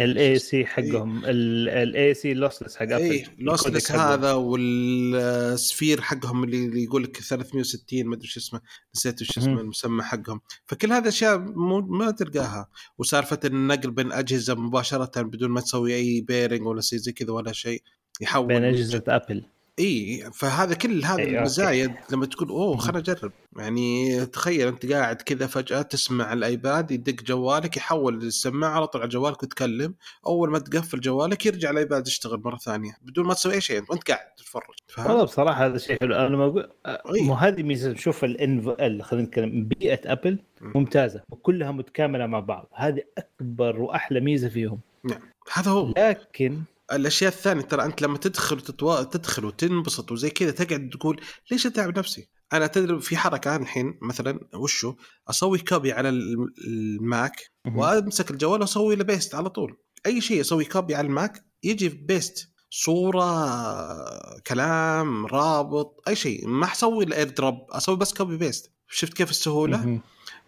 [0.00, 1.22] الاي سي حقهم.
[1.24, 4.00] الاي سي لوسلس حق اي ابل لوسلس الكودك حقهم.
[4.00, 8.60] هذا والسفير حقهم اللي, يقول لك 360 ما أدري شو اسمه
[8.94, 9.60] نسيت وش اسمه.
[9.60, 10.40] المسمى حقهم.
[10.66, 12.68] فكل هذه أشياء ما تلقاها.
[12.98, 17.52] وسالفة النقل بين أجهزة مباشرة بدون ما تسوي أي بيرنج ولا شيء زي كذا ولا
[17.52, 17.82] شيء
[18.20, 19.44] يحول بين أجهزة ابل
[19.78, 21.38] إي فهذا كل هذه إي، okay.
[21.38, 22.76] المزايا لما تقول أوه.
[22.76, 28.86] خليني اجرب يعني تخيل أنت قاعد كذا فجأة تسمع الآيباد يدق جوالك يحول السماعة على
[28.86, 29.94] طول على جوالك وتكلم
[30.26, 34.10] أول ما تقفل جوالك يرجع الآيباد يشتغل مرة ثانية بدون ما تسوي أي شيء وأنت
[34.10, 34.62] قاعد تتفرج
[34.98, 36.44] والله؟ بصراحة هذا شيء حلو أنا لما
[36.86, 37.22] أقول.
[37.22, 40.72] مو هذه ميزة شوف الانف ال- خلينا نتكلم بيئة أبل مم.
[40.74, 45.20] ممتازة وكلها متكاملة مع بعض هذه أكبر وأحلى ميزة فيهم نعم
[45.52, 46.58] هذا هو لكن
[46.92, 49.02] الأشياء الثانية ترى أنت لما تدخل وتتوا...
[49.02, 54.40] تدخل وتنبسط وزي كذا تقعد تقول ليش أتعب نفسي؟ أنا تدري في حركة الحين مثلا
[54.54, 54.94] وشو؟
[55.30, 57.32] أسوي copy على ال- الماك
[57.76, 59.76] وأمسك الجوال وأسوي له paste على طول.
[60.06, 62.48] أي شيء أسوي copy على الماك يجي paste.
[62.70, 66.48] صورة كلام رابط أي شيء.
[66.48, 68.72] ما حسوي ال AirDrop أسوي بس copy paste.
[68.88, 70.00] شفت كيف السهولة؟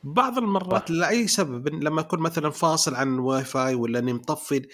[0.05, 0.90] بعض المرات.
[0.90, 4.67] لأي سبب؟ لما اكون مثلا فاصل عن واي فاي ولا إني مطفي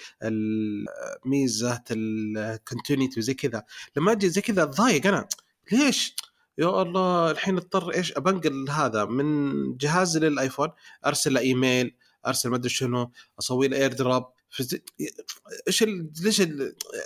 [1.25, 3.65] ميزة ال continuity وزي كذا.
[3.97, 5.29] لما أجي زي كذا أتضايق أنا.
[5.73, 6.17] ليش؟
[6.59, 10.69] يا الله الحين أضطر إيش؟ أبنقل هذا من جهازي للآيفون
[11.07, 14.25] أرسل إيميل أرسل ما أدري شنو أسوي له AirDrop
[15.69, 15.83] إيش.
[16.23, 16.43] ليش.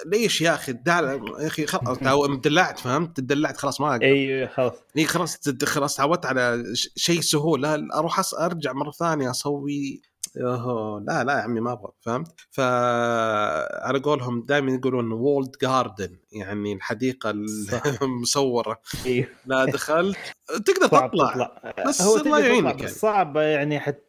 [0.07, 0.73] ليش يا أخي.
[0.87, 1.99] يا أخي خلاص
[2.45, 7.87] دلعت فهمت دلعت خلاص ما أقدر أيوه خلاص إي خلاص خلاص تعودت على شيء سهولة
[7.95, 10.03] أروح أرجع مرة ثانية أسوي
[10.37, 16.73] يوهو لا لا يا عمي ما أبغى فهمت؟ فعلى قولهم دائما يقولون وولد جاردن يعني
[16.73, 17.31] الحديقة.
[18.03, 20.17] المصورة أيوه لا دخلت
[20.67, 22.93] تقدر تطلع, تطلع بس هو الله يعينك يعني.
[22.93, 24.04] صعب يعني حتلاقي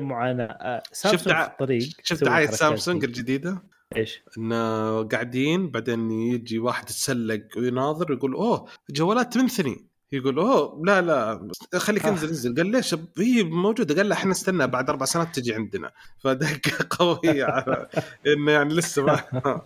[0.00, 0.46] معاناة.
[0.46, 3.06] آه، سامسونج شفت ع- في الطريق شفت دعايه سامسونج دي.
[3.06, 3.62] الجديدة؟
[3.96, 11.00] إيش؟ إنه قاعدين بعدين يجي واحد يتسلق ويناظر ويقول أوه جوالات تمنثني يقول أوه لا
[11.00, 12.08] لا خليك آه.
[12.10, 12.54] انزل انزل.
[12.56, 13.94] قال ليش؟ هي موجودة.
[13.94, 15.92] قال لا إحنا نستنى بعد أربع سنوات تجي عندنا.
[16.18, 17.88] فدقه قويه على
[18.26, 19.60] إنه يعني لسه ما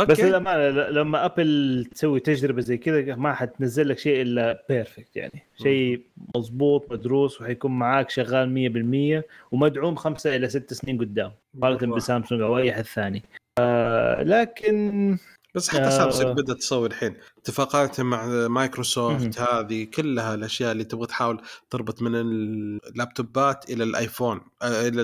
[0.00, 0.12] okay.
[0.12, 5.42] بس للامانه لما أبل تسوي تجربة زي كذا ما حتنزل لك شيء إلا perfect يعني.
[5.62, 6.02] شيء
[6.36, 8.48] مضبوط مدروس وحيكون معاك شغال
[9.20, 11.32] 100% ومدعوم خمسة إلى ست سنين قدام.
[11.54, 11.94] مقارنه.
[11.96, 13.22] بسامسونج أو أي أحد ثاني.
[13.58, 15.18] آه لكن
[15.54, 15.90] بس حتى آه.
[15.90, 17.16] سامسونج بدأت تسوي الحين.
[17.38, 24.88] اتفاقاتها مع مايكروسوفت هذه كلها الأشياء اللي تبغى تحاول تربط من اللابتوبات إلى الآيفون آه،
[24.88, 25.02] إلى.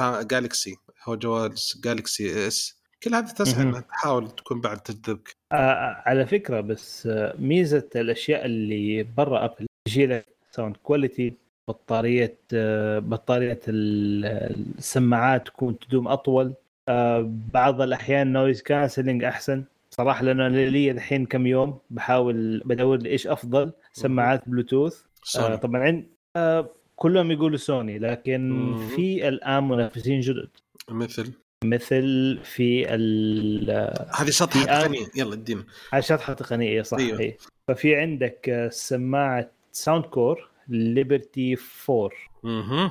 [0.00, 3.62] الجالكسي هو جوال جالكسي اس كل هذه تسعى.
[3.62, 5.36] انها تحاول تكون بعد تجذبك.
[5.52, 11.32] آه على فكرة بس آه ميزة الأشياء اللي برا ابل تجي لك sound quality
[11.68, 16.52] بطارية آه بطارية ال- السماعات تكون تدوم أطول.
[16.88, 19.64] آه بعض الأحيان noise cancelling أحسن.
[19.90, 25.04] صراحة لأن أنا لي الحين كم يوم بحاول بدور لي إيش افضل سماعات بلوتوث آه
[25.22, 26.06] سوني طبعا عند
[26.36, 28.88] آه كلهم يقولوا سوني لكن مم.
[28.88, 30.48] في الآن منافسين جدد.
[30.90, 31.32] مثل؟
[31.64, 33.70] مثل في ال-
[34.18, 35.06] هذه شطحة تقنية.
[35.16, 37.18] يلا ادينا على شطحة تقنية صح أيوه.
[37.20, 37.34] أيوه.
[37.68, 41.56] ففي عندك آه، سماعة ساوند كور ليبرتي
[41.90, 42.10] 4
[42.44, 42.90] أها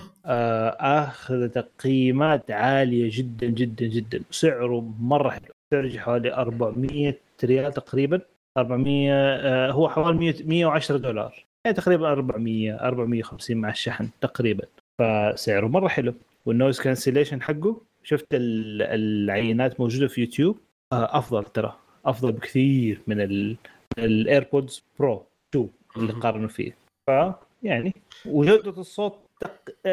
[1.04, 4.22] آخذ تقييمات عالية جدا جدا جدا.
[4.32, 5.46] سعره مرة حلو.
[5.74, 8.22] سعره حوالي 400 ريال تقريبا.
[8.58, 11.46] 400 آه، هو حوالي 100 110 دولار.
[11.66, 14.64] يعني تقريبا 400 450 مع الشحن تقريبا.
[15.00, 16.14] فسعره مرة حلو.
[16.46, 20.58] وال noise cancellation حقه شفت ال- العينات موجودة في يوتيوب؟
[20.94, 23.58] آه، أفضل ترى أفضل بكثير من ال-
[23.98, 26.14] الايربودز برو 2 اللي.
[26.14, 26.78] قارنوا فيه.
[27.10, 27.12] ف
[27.64, 27.94] يعني
[28.26, 29.20] وجودة الصوت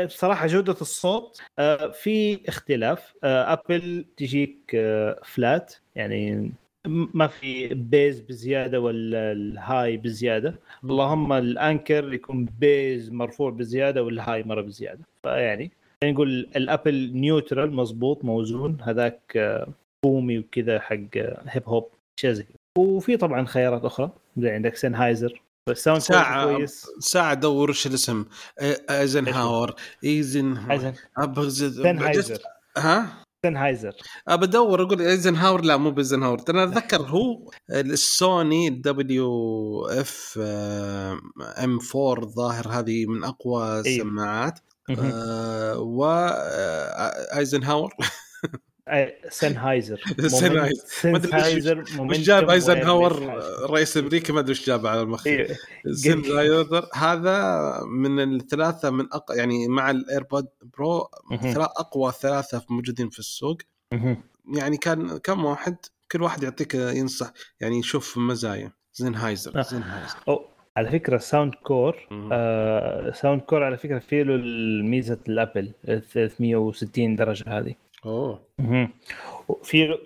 [0.05, 3.15] بصراحة جودة الصوت آه، في اختلاف.
[3.25, 6.53] ابل تجيك آه، فلات يعني
[6.87, 10.55] ما في bass بزيادة ولا ال high بزيادة.
[10.85, 15.05] اللهم الأنكر يكون bass مرفوع بزيادة وال high مرة بزيادة.
[15.23, 15.71] فيعني
[16.03, 19.69] يعني نقول الابل neutral مظبوط موزون هذاك آه،
[20.05, 20.97] boomy وكذا حق
[21.49, 21.89] hip hop
[22.19, 22.57] أشياء زي كذا.
[22.85, 26.87] وفي طبعا خيارات أخرى زي عندك سنهايزر ال sound ساعة كويس.
[26.99, 28.25] ساعة دور إيش الاسم؟
[28.61, 32.39] إيه، ايزنهاور ايزن ايزن أبغز- سنهايزر
[32.77, 33.07] ها؟
[33.47, 33.93] سنهايزر
[34.29, 39.31] أبى أدور أقول ايزنهاور لا مو بايزنهاور أنا أتذكر هو السوني ال
[39.87, 40.39] WF
[41.65, 44.59] M4 الظاهر هذه من أقوى السماعات.
[44.91, 47.95] آه و آه، ايزنهاور.
[49.31, 50.01] سنهايزر
[50.41, 51.81] سنهايزر.
[51.81, 55.27] وش- وش جاب ايزنهاور؟ رئيس أمريكا ما أدري وش جاب على المخ.
[55.27, 55.57] إيه.
[55.93, 59.25] سنهايزر هذا من الثلاثة من أق...
[59.37, 60.47] يعني مع الايربود
[60.79, 61.09] برو
[61.57, 63.59] أقوى ثلاثة موجودين في السوق.
[64.55, 65.77] يعني كان كم واحد؟
[66.13, 67.33] كل واحد يعطيك ينصح.
[67.61, 68.73] يعني يشوف مزايا.
[68.95, 69.63] زنهايزر آه.
[69.63, 70.17] زنهايزر
[70.77, 71.97] على فكرة ساوند كور.
[72.33, 74.37] آه ساوند كور على فكرة فيه له
[74.83, 77.75] ميزه الأبل ال 360 درجة هذه.
[78.05, 78.43] أوه.
[79.63, 79.99] في له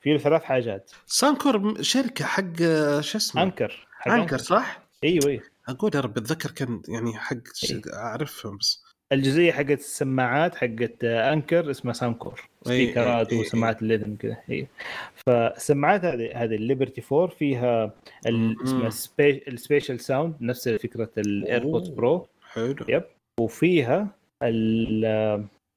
[0.00, 0.90] في له ثلاث حاجات.
[1.06, 2.56] ساوند كور شركة حق
[3.00, 7.36] شو اسمه؟ انكر حق انكر صح؟ أيوه أيوه أقول يا رب أتذكر كان يعني حق
[7.54, 13.34] ش- أعرفهم بس الجزئية حقت السماعات حقت أنكر اسمها ساوند كور أي- speakerات أي- أي-
[13.40, 14.66] وسماعات الليذن كذا هي
[15.26, 17.92] فالسماعات هذه هذه الليبرتي 4 فيها.
[18.64, 21.88] اسمها سبي- ال spatial sound نفس فكرة الايربودز.
[21.88, 23.02] برو حلو yep.
[23.40, 24.08] وفيها
[24.42, 25.04] ال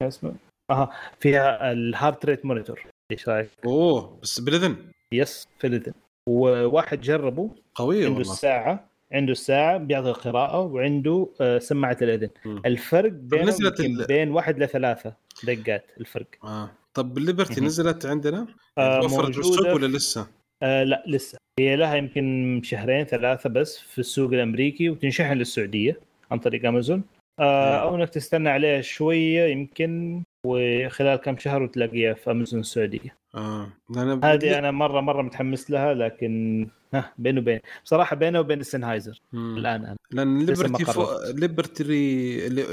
[0.02, 0.36] اسمه
[0.72, 4.76] أها فيها ال heart rate monitor إيش رأيك؟ أوه بس بالاذن
[5.14, 5.94] يس في الاذن
[6.30, 12.61] وواحد جربه قوية عنده والله الساعة عنده الساعة بيعطي قراءه وعنده آه، سماعة الأذن مم.
[12.66, 16.70] الفرق بين نزلت ال- بين واحد لثلاثه دقات الفرق آه.
[16.93, 17.61] طب الليبرتي.
[17.61, 18.47] نزلت عندنا؟
[18.78, 20.28] آه، توفرت بالسوق موجودة ولا لسه؟
[20.64, 25.99] آه لا لسه هي لها يمكن شهرين ثلاثة بس في السوق الأمريكي وتنشحن للسعوديه
[26.32, 27.03] عن طريق أمازون
[27.39, 33.68] آه أو إنك تستنى عليها شوية يمكن وخلال كم شهر وتلاقيها في أمازون السعودية آه
[33.97, 39.22] أنا هذه أنا مرة مرة متحمس لها لكن ها بينه وبين بصراحة بينه وبين السنهايزر
[39.34, 39.58] مم.
[39.58, 39.98] الآن أنا.
[40.12, 41.06] لأن ليبرتي فو...
[41.36, 41.84] ليبرتي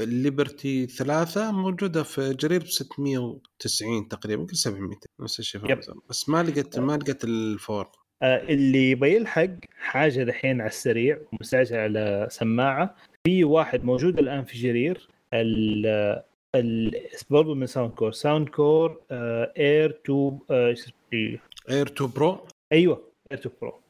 [0.05, 5.61] ليبرتي ثلاثة موجودة في جرير ب 690 تقريبا يمكن 700 نفس الشيء.
[6.09, 7.89] بس ما لقيت ما لقيت الفور.
[8.21, 9.49] آه، اللي بيلحق
[9.79, 15.85] حاجة دحين على السريع ومستعجل على سماعة في واحد موجود الآن في جرير ال
[16.55, 16.91] ال
[17.29, 20.37] برضه من ساوند كور ساوند كور اير تو
[21.69, 23.01] اير 2 برو أيوه
[23.31, 23.80] اير تو برو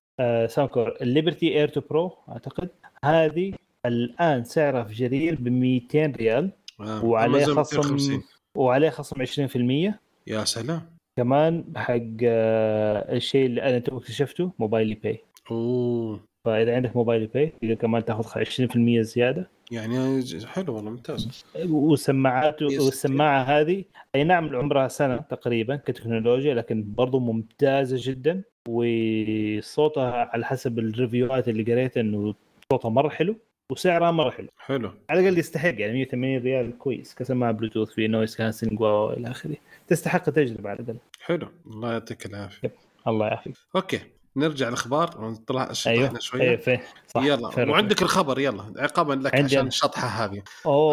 [0.47, 0.97] ساوند كور.
[1.01, 2.69] الليبرتي إير تو برو أعتقد.
[3.05, 3.53] هذه
[3.85, 6.51] الآن سعرها في جرير ب 200 ريال.
[6.79, 7.05] آه.
[7.05, 8.23] وعليه خصم 250.
[8.55, 10.81] وعليه خصم 20% يا سلام.
[11.17, 15.19] كمان حق آه، الشيء اللي أنا تو اكتشفته موبايلي Pay.
[15.51, 16.19] أوه.
[16.45, 19.49] فإذا عندك موبايلي Pay تقدر كمان تاخذ 20% زيادة.
[19.71, 21.45] يعني حلو والله ممتاز.
[21.69, 22.81] والسماعات yes.
[22.81, 23.83] والسماعة هذه
[24.15, 28.43] أي نعم عمرها سنة تقريبا كتكنولوجيا لكن برضو ممتازة جدا.
[28.67, 32.35] وصوتها على حسب ال reviewهات اللي قريتها إنه
[32.71, 33.35] صوتها مرة حلو
[33.71, 34.47] وسعرها مرة حلو.
[34.57, 34.91] حلو.
[35.09, 39.55] على الأقل يستحق يعني 180 ريال كويس كسماعه بلوتوث في noise cancelling والى آخره.
[39.87, 40.97] تستحق التجربه على الأقل.
[41.21, 41.47] حلو.
[41.67, 42.71] الله يعطيك العافية.
[43.07, 43.55] الله يعافيك.
[43.75, 43.99] أوكي.
[44.35, 46.19] نرجع الاخبار ونطلع شطحنا أيوه.
[46.19, 46.41] شوية.
[46.41, 47.23] أيوه فين؟ صح.
[47.23, 47.49] يلا.
[47.49, 47.71] فعلا.
[47.71, 48.39] وعندك الخبر.
[48.39, 48.73] يلا.
[48.77, 49.67] عقابا لك عندي عشان.
[49.67, 50.43] الشطحة هذه.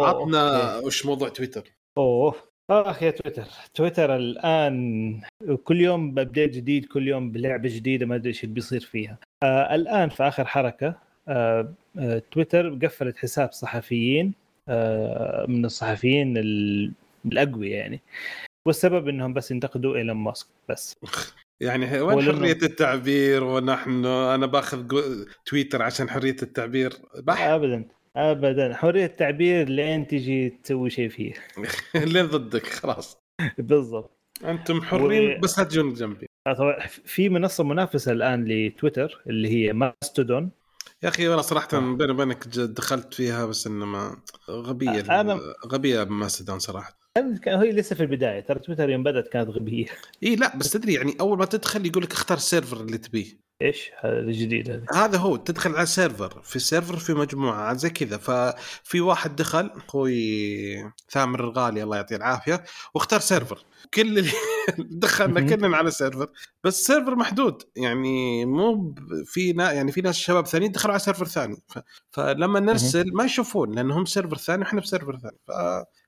[0.08, 0.76] عطنا.
[0.78, 1.62] وش موضوع تويتر.
[1.98, 2.34] أوه.
[2.70, 3.44] أخ يا تويتر.
[3.74, 5.20] تويتر الآن
[5.64, 9.18] كل يوم بأبديت جديد كل يوم بلعبة جديدة ما أدري إيش اللي بيصير فيها.
[9.42, 10.94] آه الآن في آخر حركة
[11.28, 14.34] آه آه تويتر قفلت حساب صحفيين
[14.68, 16.92] آه من الصحفيين ال-
[17.24, 18.00] الأقوياء يعني.
[18.66, 20.96] والسبب إنهم بس ينتقدوا إيلون ماسك بس.
[21.60, 25.00] يعني وين ولا حرية التعبير ونحن؟ أنا باخذ
[25.46, 26.92] تويتر عشان حرية التعبير.
[27.18, 27.42] بح.
[27.42, 27.84] ابدا.
[28.18, 28.74] ابدا.
[28.74, 31.32] حرية التعبير لين تجي تسوي شيء فيه.
[32.04, 33.18] اللي ضدك خلاص.
[33.58, 34.18] بالضبط.
[34.44, 36.26] أنتم حرين و- بس لا تجون جنبي.
[36.58, 40.50] طبعا في منصة منافسة الآن لتويتر اللي هي ماستودون.
[41.02, 41.78] يا أخي والله صراحة.
[41.96, 44.16] بيني وبينك دخلت فيها بس انما
[44.50, 46.98] غبية أنا- غبية ماسدون صراحة.
[47.42, 48.40] كان- هي لسه في البداية.
[48.40, 49.86] ترى تويتر يوم بدأت كانت غبية.
[50.22, 53.47] إي لا بس تدري يعني أول ما تدخل يقول لك اختار ال server اللي تبيه.
[53.62, 56.40] إيش هذا الجديد هذا؟ هذا هو تدخل على server.
[56.42, 58.16] في server في مجموعة زي كذا.
[58.16, 63.64] ففي واحد دخل أخوي ثامر الغالي الله يعطيه العافية واختار server.
[63.94, 64.30] كل اللي
[64.78, 65.40] دخلنا.
[65.40, 66.28] كلنا على server.
[66.64, 67.62] بس server محدود.
[67.76, 68.94] يعني مو
[69.24, 71.56] في نا يعني في ناس شباب ثانيين دخلوا على server ثاني.
[72.10, 75.38] فلما نرسل ما يشوفون لأنهم server ثاني وإحنا ب server ثاني.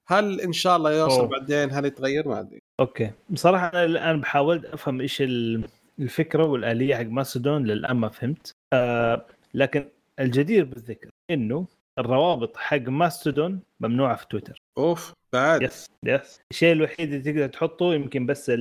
[0.07, 1.29] فهل إن شاء الله يوصل أوه.
[1.29, 2.63] بعدين؟ هل يتغير؟ ما أدري.
[2.81, 3.11] أوكي.
[3.31, 5.69] بصراحة أنا الآن بحاول أفهم إيش ال-
[6.01, 9.89] الفكرة والآلية حق ماستودون للان ما فهمت؟ آه لكن
[10.21, 11.67] الجدير بالذكر إنه
[11.99, 14.59] الروابط حق ماستودون ممنوعة في تويتر.
[14.79, 15.63] أوف بعد.
[15.63, 16.41] yes yes.
[16.53, 18.53] الشيء الوحيد اللي تقدر تحطه يمكن بس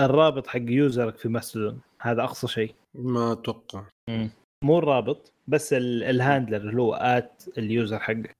[0.00, 2.74] الرابط حق userك في ماستودون هذا أقصى شيء.
[2.94, 3.84] ما أتوقع.
[4.64, 8.32] مو الرابط بس ال- ال handler اللي هو at ال user حقك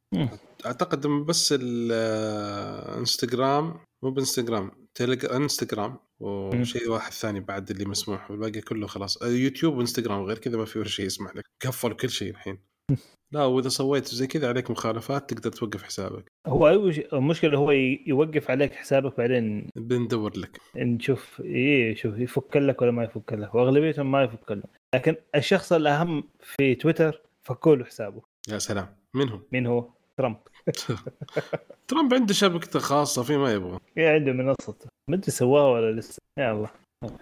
[0.66, 3.74] أعتقد بس الانستغرام
[4.04, 4.70] مو بإنستغرام.
[4.96, 9.22] تليج انستغرام وشيء واحد ثاني بعد اللي مسموح والباقي كله خلاص.
[9.22, 11.44] يوتيوب وانستغرام غير كذا ما في ولا شيء يسمح لك.
[11.64, 12.58] قفلوا كل شيء الحين.
[13.32, 16.24] لا وإذا سويت زي كذا عليك مخالفات تقدر توقف حسابك.
[16.46, 16.68] هو
[17.12, 17.70] المشكلة هو
[18.06, 20.60] يوقف عليك حسابك بعدين بندور لك.
[20.76, 23.54] نشوف إيه شوف يفك لك ولا ما يفك لك.
[23.54, 24.64] وأغلبيتهم ما يفك لك.
[24.94, 28.22] لكن الشخص الأهم في تويتر فكوا له حسابه.
[28.48, 28.96] يا سلام.
[29.14, 30.36] منهم مين هو؟ ترامب.
[31.88, 33.78] ترامب عنده شبكته خاصة في ما يبغى.
[33.96, 36.18] إيه عنده منصته ما أدري سواها ولا لسه.
[36.38, 36.70] يا الله.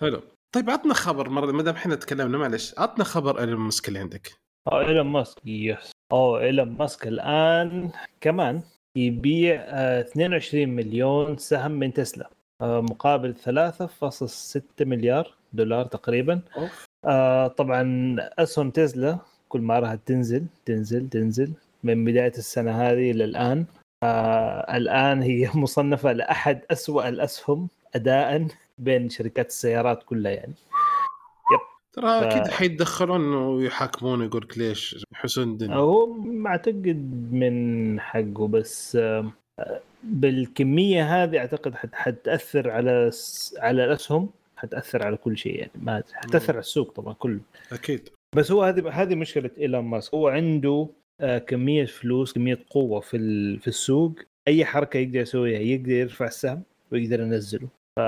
[0.00, 0.22] حلو.
[0.54, 2.74] طيب عطنا خبر مرة ما دام إحنا تكلمنا معلش.
[2.78, 4.32] عطنا خبر إيلون ماسك اللي عندك.
[4.72, 5.90] آه إيلون ماسك yes.
[6.12, 7.90] أوه إيلون ماسك الآن
[8.20, 8.62] كمان
[8.98, 12.30] يبيع آه 22 مليون سهم من تسلا.
[12.62, 16.40] آه مقابل 3.6 مليار دولار تقريبا.
[16.56, 16.84] أوف.
[17.04, 19.18] آه طبعا أسهم تسلا
[19.48, 21.52] كل ما راح تنزل تنزل تنزل.
[21.84, 23.66] من بداية السنة هذه إلى الآن.
[24.02, 28.46] آه الآن هي مصنفة لأحد أسوأ الأسهم اداء
[28.78, 30.54] بين شركات السيارات كلها يعني.
[31.92, 36.08] ترى ف- أكيد حيتدخلون ويحاكمون يقول لك ليش يحسون الدنيا هو
[36.46, 39.30] أعتقد من حقه بس آه،
[40.02, 43.10] بالكمية هذه أعتقد حت- حتأثر على
[43.58, 45.70] على الأسهم حتأثر على كل شيء يعني.
[45.82, 46.02] ما.
[46.12, 47.40] حتأثر على السوق طبعا كله.
[47.72, 48.08] أكيد.
[48.36, 50.14] بس هو هذه هذه مشكلة إيلون ماسك.
[50.14, 50.88] هو عنده
[51.46, 53.18] كمية فلوس كمية قوة في
[53.58, 54.14] في السوق.
[54.48, 56.62] أي حركة يقدر يسويها يقدر يرفع السهم
[56.92, 57.68] ويقدر ينزله.
[57.98, 58.00] ف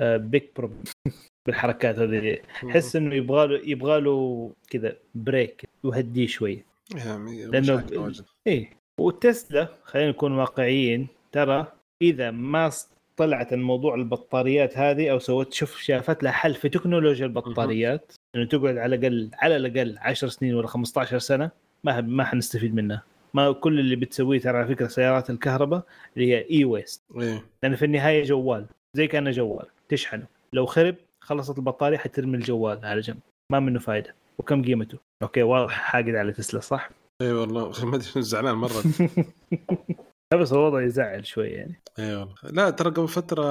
[0.00, 0.82] big problem
[1.46, 2.38] بالحركات هذه.
[2.52, 8.24] حس إنه يبغى له يبغى له كذا break يهديه شوية يعني واجد.
[8.46, 8.70] إيه.
[9.00, 12.70] وتسلا خلينا نكون واقعيين ترى إذا ما
[13.16, 18.76] طلعت الموضوع البطاريات هذه أو سوت شوف شافت لها حل في تكنولوجيا البطاريات إنه تقعد
[18.76, 21.50] على الأقل على الأقل 10 سنين ولا 15 سنة
[21.84, 23.02] ما ما حنستفيد منها
[23.34, 25.82] ما كل اللي بتسويه ترى على فكرة سيارات الكهرباء
[26.16, 27.44] اللي هي e-waste إيه.
[27.62, 28.66] لأن في النهاية جوال.
[28.96, 29.66] زي كأنه جوال.
[29.88, 30.26] تشحنه.
[30.52, 33.20] لو خرب خلصت البطارية حترمي الجوال على جنب.
[33.52, 36.90] ما منه فائده وكم قيمته؟ أوكي واضح حاقد على تسلا صح؟
[37.22, 37.72] اي والله.
[37.86, 38.82] ما أدري زعلان مرة.
[40.32, 41.80] لا بس الوضع يزعل شوي يعني.
[41.98, 42.34] اي والله.
[42.42, 43.44] لا ترى قبل فترة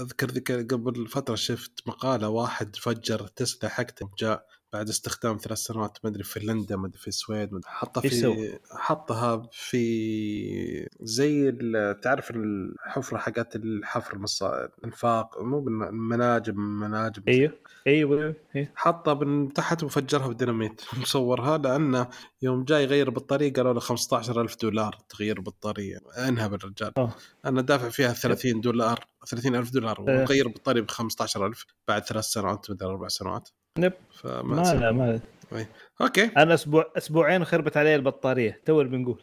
[0.00, 5.98] أذكر ذيك قبل فترة شفت مقالة واحد فجر تسلا حقته جاء بعد استخدام ثلاث سنوات
[6.04, 11.52] ما أدري في فنلندا ما أدري في السويد ما أدري، حطها في؟ حطها في زي
[12.02, 14.64] تعرف الحفرة حقت الحفر المصا...
[14.64, 17.52] الانفاق مو المناجم مناجم أيوه
[17.86, 22.08] أيوه أيوه حطها من تحت وفجرها بديناميت مصورها لأنه
[22.42, 27.14] يوم جاي يغير البطارية قالوا له 15000 دولار تغيير البطاريه انهب الرجال آه.
[27.44, 30.22] أنا دافع فيها 30 دولار 30000 دولار آه.
[30.22, 33.48] وغير البطارية ب 15000 بعد ثلاث سنوات مدري أربع سنوات
[33.78, 33.92] نب.
[34.22, 34.74] فما ما.
[34.74, 35.20] لا ما
[36.00, 36.24] أوكي.
[36.24, 38.60] أنا أسبوع أسبوعين خربت علي البطارية.
[38.64, 39.22] تو بنقول.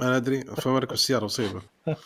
[0.00, 0.40] أنا أدري.
[0.40, 1.62] فمرك بالسيارة مصيبة.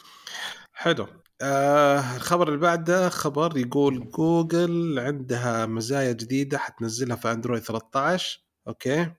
[0.73, 1.07] حلو.
[1.43, 9.11] آه الخبر اللي بعده خبر يقول جوجل عندها مزايا جديدة حتنزلها في أندرويد 13 okay.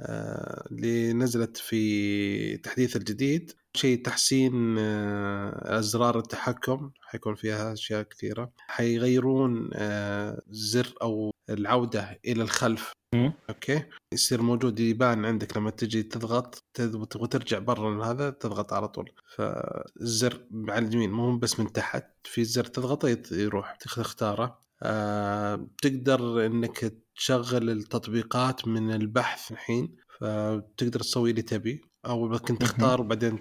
[0.00, 3.52] آه، اللي نزلت في تحديث الجديد.
[3.76, 8.52] شيء تحسين آه، أزرار التحكم حيكون فيها أشياء كثيرة.
[8.58, 12.92] حيغيرون آه، زر أو العودة إلى الخلف.
[13.14, 13.32] مم.
[13.50, 13.82] okay؟
[14.14, 19.10] يصير موجود يبان عندك لما تجي تضغط تبغى ترجع برا هذا تضغط على طول.
[19.36, 24.58] فالزر على اليمين مو بس من تحت في زر تضغطه يروح تختاره.
[24.82, 31.80] آه، تقدر إنك تشغل التطبيقات من البحث الحين فتقدر تسوي اللي تبي.
[32.06, 33.36] أو كنت تختار وبعدين.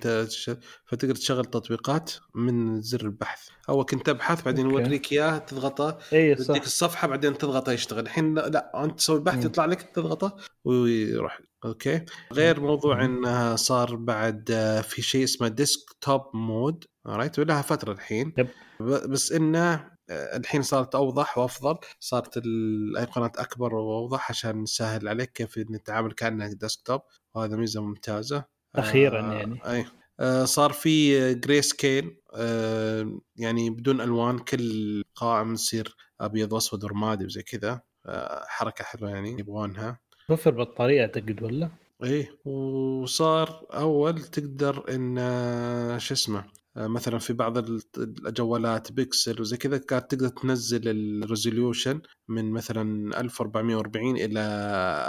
[0.86, 3.49] فتقدر تشغل تطبيقات من زر البحث.
[3.70, 4.70] أو كنت تبحث بعدين.
[4.70, 6.55] يوريك إياه تضغطه إي صح.
[6.55, 7.99] الصفحة بعدين تضغطه يشتغل.
[7.99, 9.45] الحين لا, أنت تسوي بحث مم.
[9.45, 10.36] يطلع لك تضغطه
[10.66, 11.41] ويروح.
[11.65, 12.05] okay.
[12.34, 13.05] غير موضوع.
[13.05, 18.34] انها صار بعد آه، في شيء اسمه desktop mode right ولها فترة الحين.
[18.38, 18.47] yep.
[18.80, 21.78] بس إنه آه، الحين صارت أوضح وأفضل.
[21.99, 27.01] صارت الأيقونات أكبر وأوضح عشان نسهل عليك كيف نتعامل كانك desktop
[27.36, 28.55] وهذا ميزة ممتازة.
[28.80, 29.59] أخيراً آه، يعني.
[29.65, 29.86] أي.
[30.19, 37.41] آه، صار في grayscale آه، يعني بدون ألوان كل قائم يصير أبيض واسود ورمادي وزي
[37.41, 37.82] كذا.
[38.05, 39.99] آه، حركة حلوة يعني يبغونها.
[40.30, 41.69] وفر بطاريه اعتقد ولا؟
[42.03, 46.45] إيه وصار أول تقدر إن آه، شو اسمه
[46.78, 47.82] آه، مثلا في بعض ال-
[48.28, 50.82] الجوالات بيكسل وزي كذا كانت تقدر تنزل
[51.23, 54.39] ال resolution من مثلا 1440 إلى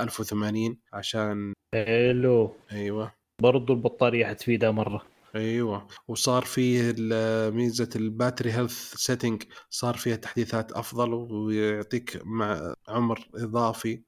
[0.01, 2.53] 1080 عشان حلو.
[2.73, 3.13] أيوه.
[3.43, 5.03] برضو البطارية حتفيدها مرة.
[5.37, 5.87] أيوه.
[6.09, 6.95] وصار فيه
[7.51, 14.01] ميزة ال battery health setting صار فيها تحديثات أفضل ويعطيك مع عمر إضافي.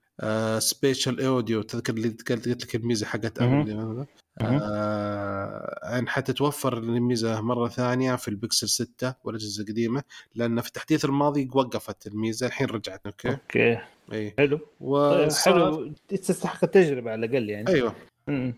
[0.58, 3.42] spatial audio تذكر اللي قلت لك الميزة حقت.
[3.42, 4.06] أبل هذا
[4.40, 10.02] آه ان حتتوفر الميزة مرة ثانية في البكسل 6 والأجهزة القديمة
[10.34, 13.78] لأن في التحديث الماضي وقفت الميزة الحين رجعت okay؟ okay.
[14.12, 14.60] اي حلو.
[14.80, 15.92] وصار حلو.
[16.08, 17.68] تستحق التجربة على الأقل يعني.
[17.68, 17.94] أيوه.
[18.28, 18.52] م-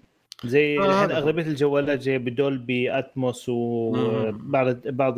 [0.45, 1.23] زي آه، الحين هو.
[1.23, 5.17] أغلبية الجوالات جاية بدولبي أتموس وبعض بعض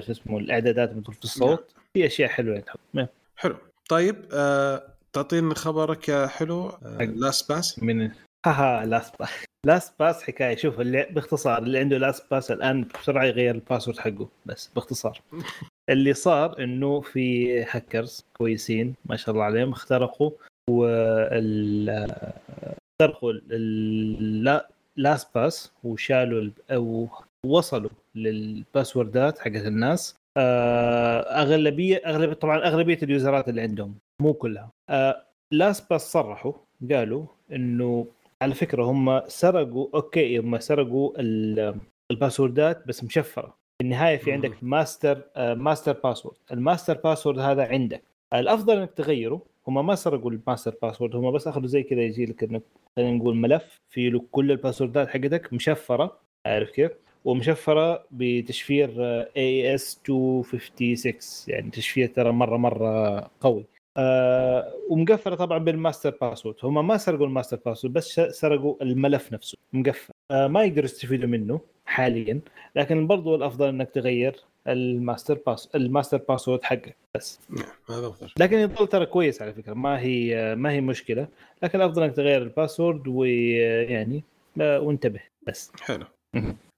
[0.00, 1.74] شو اسمه الإعدادات مثل في الصوت.
[1.94, 2.66] في أشياء حلوة يعني.
[2.66, 3.56] تحط حلو.
[3.88, 4.82] طيب آه
[5.12, 6.68] تعطيني خبرك يا حلو.
[6.68, 7.04] آه.
[7.04, 8.10] لاست باس من
[8.46, 10.56] هاها لاست باس لاست باس حكاية.
[10.56, 14.28] شوف اللي باختصار اللي عنده لاست باس الآن بسرعة يغير ال password حقه.
[14.46, 15.20] بس باختصار.
[15.90, 20.30] اللي صار إنه في هاكرز كويسين ما شاء الله عليهم اخترقوا
[20.70, 22.10] وال
[23.04, 23.32] اخترقوا
[24.98, 27.08] اللاست باس وشالوا ال- أو
[27.46, 30.16] وصلوا لل password ات حقت الناس.
[30.36, 34.70] آه، اغلبيه اغلبيه طبعا أغلبية ال user ات اللي عندهم مو كلها.
[34.90, 35.22] آه،
[35.52, 36.52] لاست باس صرحوا
[36.92, 38.06] قالوا إنه
[38.42, 41.76] على فكرة هم سرقوا okay هم سرقوا ال-
[42.10, 43.54] ال password ات بس مشفرة.
[43.78, 48.02] في النهاية في عندك ماستر آه، master password ال master password هذا عندك.
[48.34, 52.26] الأفضل إنك تغيره هم ما سرقوا ال master password هم بس أخذوا زي كذا يجي
[52.26, 52.62] لك إنك
[52.96, 56.90] خلينا نقول ملف فيه له كل الباسوردات حقتك مشفرة عارف كيف؟
[57.24, 59.02] ومشفرة بتشفير
[59.36, 61.14] AES 256
[61.48, 63.64] يعني تشفير ترى مرة مرة قوي.
[63.96, 69.58] آه ومقفله طبعا بال master password هم ما سرقوا الماستر باسورد بس سرقوا الملف نفسه
[69.72, 72.40] مقفل آه ما يقدروا يستفيدوا منه حاليا
[72.76, 74.36] لكن برضو الأفضل إنك تغير
[74.68, 77.38] ال master pass ال master password حقك بس.
[77.50, 81.28] نعم هذا افضل لكن يظل ترى كويس على فكرة ما هي ما هي مشكلة
[81.62, 84.24] لكن الأفضل إنك تغير ال password ويعني
[84.56, 85.72] وانتبه بس.
[85.80, 86.06] حلو.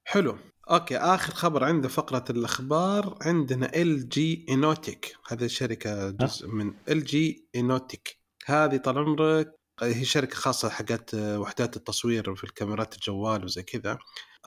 [0.09, 0.37] حلو.
[0.71, 8.19] okay آخر خبر عند فقرة الأخبار عندنا LG Innotek هذه شركه جزء من LG Innotek
[8.47, 13.99] هذه طال عمرك هي شركة خاصة حقت وحدات التصوير في الكاميرات الجوال وزي كذا.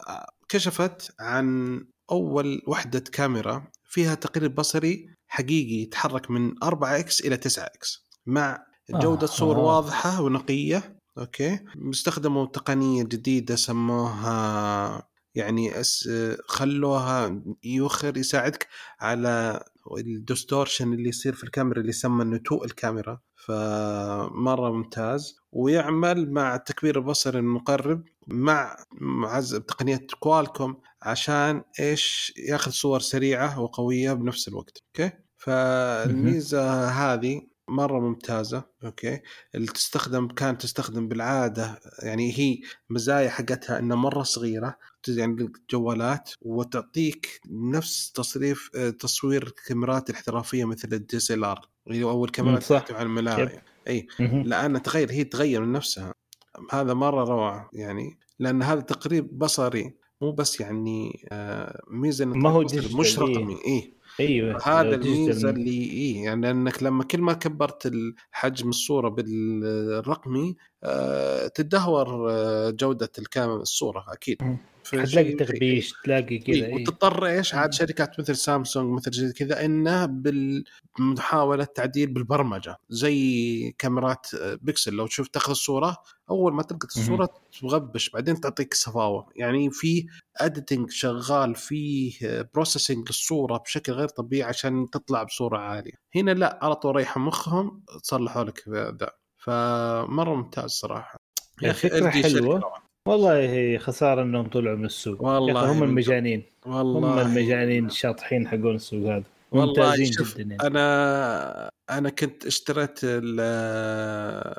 [0.07, 1.77] آه، كشفت عن
[2.11, 8.65] أول وحدة كاميرا فيها تقرير بصري حقيقي يتحرك من 4 إكس إلى 9 إكس مع
[8.89, 9.25] جودة آه.
[9.25, 9.59] صور آه.
[9.59, 16.09] واضحة ونقية أوكي استخدموا تقنية جديدة سموها يعني أس
[16.47, 18.67] خلوها يوخر يساعدك
[18.99, 19.63] على
[19.97, 27.39] الديستورشن اللي يصير في الكاميرا اللي يسمى نتوء الكاميرا فمرة ممتاز ويعمل مع التكبير البصري
[27.39, 36.89] المقرب مع معز بتقنيه كوالكوم عشان إيش؟ ياخذ صور سريعة وقوية بنفس الوقت أوكي؟ فالميزة
[36.89, 39.19] هذه مرة ممتازة okay؟
[39.55, 42.59] اللي تستخدم كانت تستخدم بالعادة يعني هي
[42.89, 48.69] مزايا حقتها إنها مرة صغيرة يعني جوالات وتعطيك نفس تصريف
[48.99, 52.79] تصوير الكاميرات الاحترافية مثل ال DSLR أو مم، الكاميرات صح.
[52.79, 53.51] تحتوي على الملاعب
[53.87, 54.07] إي.
[54.19, 56.13] لأن تغير هي تغير من نفسها.
[56.71, 62.61] هذا مرة روعة يعني لأن هذا تقريب بصري مو بس يعني آه، ميزة ما هو
[62.99, 63.23] مش إيه.
[63.23, 67.93] رقمي اي أيوه هذا الميزة اللي اي يعني لأنك لما كل ما كبرت
[68.31, 70.55] حجم الصورة بالرقمي
[71.47, 74.37] تدهور آه، جودة الكاميرا الصورة أكيد.
[75.33, 76.73] شيء- تغبيش تلاقي كذا.
[76.73, 77.71] وتضطر إيش؟ عاد مم.
[77.71, 80.05] شركات مثل سامسونج مثل زي كذا انها
[80.99, 82.77] بمحاوله تعديل بالبرمجة.
[82.89, 84.93] زي كاميرات آه، بيكسل.
[84.93, 85.97] لو تشوف تاخذ الصورة
[86.29, 87.29] أول ما تلقط الصورة
[87.61, 89.27] تغبش بعدين تعطيك صفاوة.
[89.35, 90.05] يعني في
[90.37, 92.13] editing شغال فيه
[92.53, 95.93] processing للصورة بشكل غير طبيعي عشان تطلع بصورة عالية.
[96.15, 99.09] هنا لا على طول ريحوا مخهم صلحوا لك ذا.
[99.45, 101.15] فمرة ممتاز صراحة.
[101.61, 102.59] يا شركة حلوة.
[102.59, 102.83] روعة.
[103.07, 105.21] والله هي خسارة إنهم طلعوا من السوق.
[105.21, 106.43] والله هم المجانين.
[106.65, 109.23] والله هم المجانين الشاطحين حقون السوق هذا.
[109.51, 110.67] والله ممتازين شوف جدا يعني.
[110.67, 114.55] أنا أنا كنت اشتريت ال-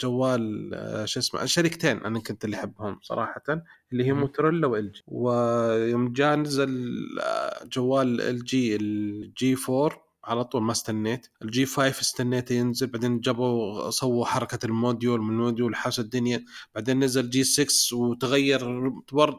[0.00, 0.70] جوال
[1.08, 3.42] شو اسمه شركتين أنا كنت اللي أحبهم صراحة
[3.92, 4.12] اللي هي.
[4.12, 5.02] موتورولا و LG.
[5.06, 6.94] ويوم جاء نزل
[7.72, 11.26] جوال LG ال G4 على طول ما استنيت.
[11.42, 16.44] ال G5 استنيته ينزل بعدين جابوا سووا حركة ال module من ال module حاش الدنيا.
[16.74, 18.90] بعدين نزل G6 وتغير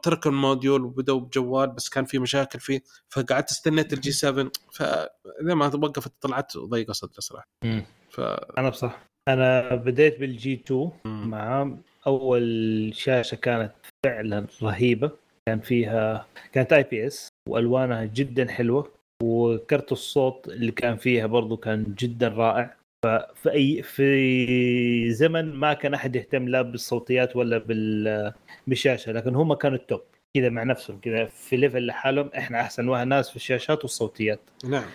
[0.04, 2.82] ترك ال module وبدأوا بجوال بس كان في مشاكل فيه.
[3.10, 7.48] فقعدت استنيت ال G7 فلما وقفت طلعت ضيقة صدري صراحة.
[8.10, 8.20] ف
[8.58, 11.30] أنا بصح أنا بديت بال G2 مم.
[11.30, 11.72] مع
[12.08, 13.74] أول شاشة كانت
[14.06, 15.12] فعلا رهيبة.
[15.48, 18.92] كان فيها كانت IPS وألوانها جدا حلوة.
[19.24, 22.78] وكرت الصوت اللي كان فيها برضو كان جدا رائع.
[23.06, 28.34] ففي اي في زمن ما كان أحد يهتم لا بالصوتيات ولا بال
[28.68, 30.02] بالشاشه لكن هم كانوا ال top
[30.38, 34.40] كذا مع نفسهم كذا في level لحالهم إحنا أحسن واحد ناس في الشاشات والصوتيات.
[34.66, 34.86] نعم.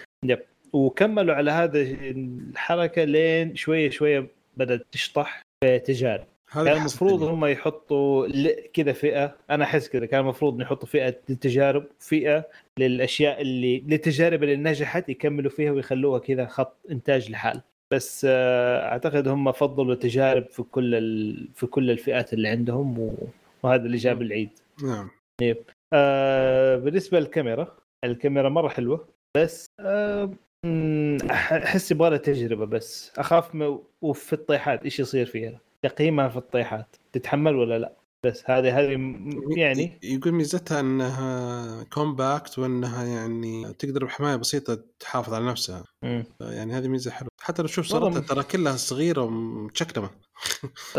[0.73, 6.27] وكملوا على هذا الحركة لين شوية شوية بدأت تشطح في تجارب.
[6.53, 7.22] هذا كان المفروض.
[7.22, 8.28] هم يحطوا
[8.74, 9.36] كذا فئة.
[9.50, 12.44] أنا أحس كذا كان المفروض يحطوا فئة للتجارب فئة
[12.78, 17.61] للأشياء اللي للتجارب اللي نجحت يكملوا فيها ويخلوها كذا خط إنتاج لحال.
[17.92, 21.48] بس آه، أعتقد هم فضلوا تجارب في كل ال...
[21.55, 23.14] في كل الفئات اللي عندهم و...
[23.62, 24.50] وهذا اللي جاب العيد.
[24.82, 25.11] نعم.
[25.92, 30.30] آه بالنسبة للكاميرا الكاميرا مرة حلوة بس آه
[31.30, 33.12] أحس يبغى لها تجربة بس.
[33.18, 33.78] أخاف م...
[34.03, 35.61] وفي الطيحات إيش يصير فيها.
[35.87, 37.93] تقييمها في الطيحات تتحمل ولا لا؟
[38.26, 38.91] بس هذه هذه
[39.57, 45.85] يعني يقول ميزتها إنها كومباكت وإنها يعني تقدر بحماية بسيطة تحافظ على نفسها.
[46.05, 46.24] مم.
[46.41, 47.30] يعني هذه ميزة حلوة.
[47.41, 50.11] حتى لو شوف صورتها ترى كلها صغيرة ومتشكلمة.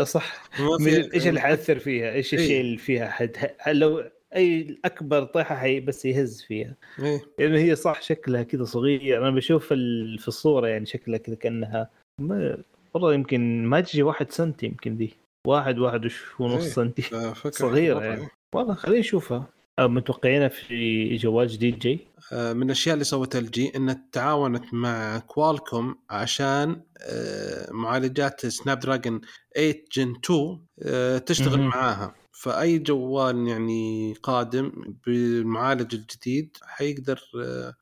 [0.02, 0.44] صح.
[0.84, 2.40] في- جد إيش اللي حياثر فيها؟ إيش إيه.
[2.40, 3.36] الشيء اللي فيها؟ حد
[3.68, 4.04] لو
[4.36, 6.76] أي أكبر طيحة حي بس يهز فيها.
[6.98, 7.22] إيه.
[7.38, 9.18] لأنه هي صح شكلها كذا صغير.
[9.22, 12.58] أنا بشوف في الصورة يعني شكلها كذا كأنها ما
[12.94, 15.16] والله يمكن ما تجي واحد سنتي يمكن دي
[15.46, 16.70] واحد واحد ونص إيه.
[16.70, 17.02] سنتي.
[17.50, 18.28] صغيرة يعني.
[18.54, 19.46] والله خلينا نشوفها
[19.80, 21.98] متوقعينها في جوال جديد جاي.
[22.32, 28.80] آه، من الأشياء اللي سوتها ال جي انها تعاونت مع كوالكوم عشان آه، معالجات سناب
[28.80, 29.20] دراجون
[29.54, 31.68] 8 Gen 2 آه، تشتغل مهم.
[31.68, 32.14] معاها.
[32.32, 34.72] فأي جوال يعني قادم
[35.06, 37.74] بالمعالج الجديد حيقدر آه،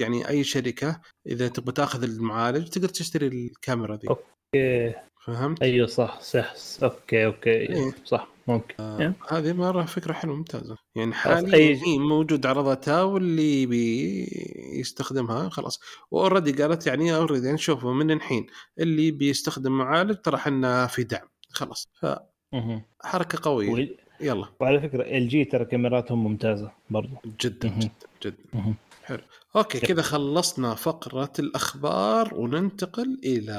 [0.00, 4.08] يعني أي شركة إذا تبغى تأخذ المعالج تقدر تشتري الكاميرا دي
[4.54, 4.94] okay
[5.24, 7.90] فهمت؟ أيوه صح صح okay okay إيه.
[8.04, 14.26] صح ممكن آه، هذه مرة فكرة حلوة ممتازة يعني حاليا أي- موجود عرضتها واللي يبي
[14.80, 18.46] يستخدمها خلاص و already قالت يعني already يعني شوفوا من الحين
[18.78, 21.88] اللي بيستخدم معالج ترى إحنا في دعم خلاص
[22.52, 22.82] مهم.
[23.04, 23.86] فحركه قوية و-
[24.20, 27.78] يلا وعلى فكرة LG ترى كاميراتهم ممتازة برضو جدا مهم.
[27.80, 27.90] جدا
[28.24, 28.74] جدا مهم.
[29.04, 29.18] حلو.
[29.56, 33.52] okay كذا خلصنا فقرة الأخبار وننتقل إلى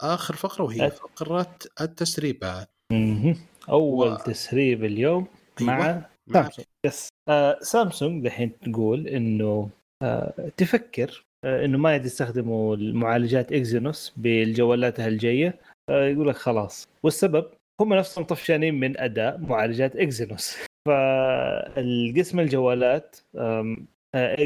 [0.00, 2.68] آخر فقرة وهي أت- فقرة التسريبات.
[2.92, 3.36] مهم.
[3.70, 5.26] أول و- تسريب اليوم
[5.60, 5.72] أيوة.
[5.72, 6.66] مع مع- سامسونج.
[6.86, 7.08] yes.
[7.28, 9.70] آه سامسونج دحين تقول إنه
[10.02, 15.58] آه تفكر آه إنه ما يستخدموا المعالجات إكزينوس بالجوالاتها الجاية.
[15.90, 16.88] آه يقول لك خلاص.
[17.02, 17.46] والسبب
[17.80, 20.56] هم نفسهم طفشانين من أداء معالجات إكزينوس.
[20.88, 23.16] فالقسم الجوالات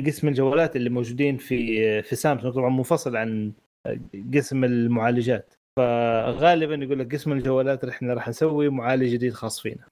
[0.07, 2.55] قسم الجوالات اللي موجودين في في سامسونج.
[2.55, 3.53] طبعا منفصل عن
[3.87, 4.01] آه،
[4.35, 5.55] قسم المعالجات.
[5.79, 9.87] فغالبا يقول لك قسم الجوالات إحنا راح نسوي معالج جديد خاص فينا.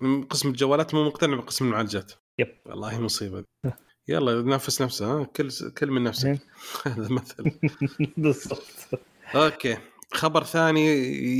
[0.00, 2.12] من قسم الجوالات مو مقتنع بقسم المعالجات.
[2.38, 2.48] yep.
[2.66, 3.44] والله مصيبة.
[4.08, 6.38] يلا نفس نفسه ها؟ كل كل من نفسك.
[6.86, 7.50] هذا مثل
[8.16, 9.00] بالضبط.
[9.34, 9.76] okay.
[10.16, 10.86] خبر ثاني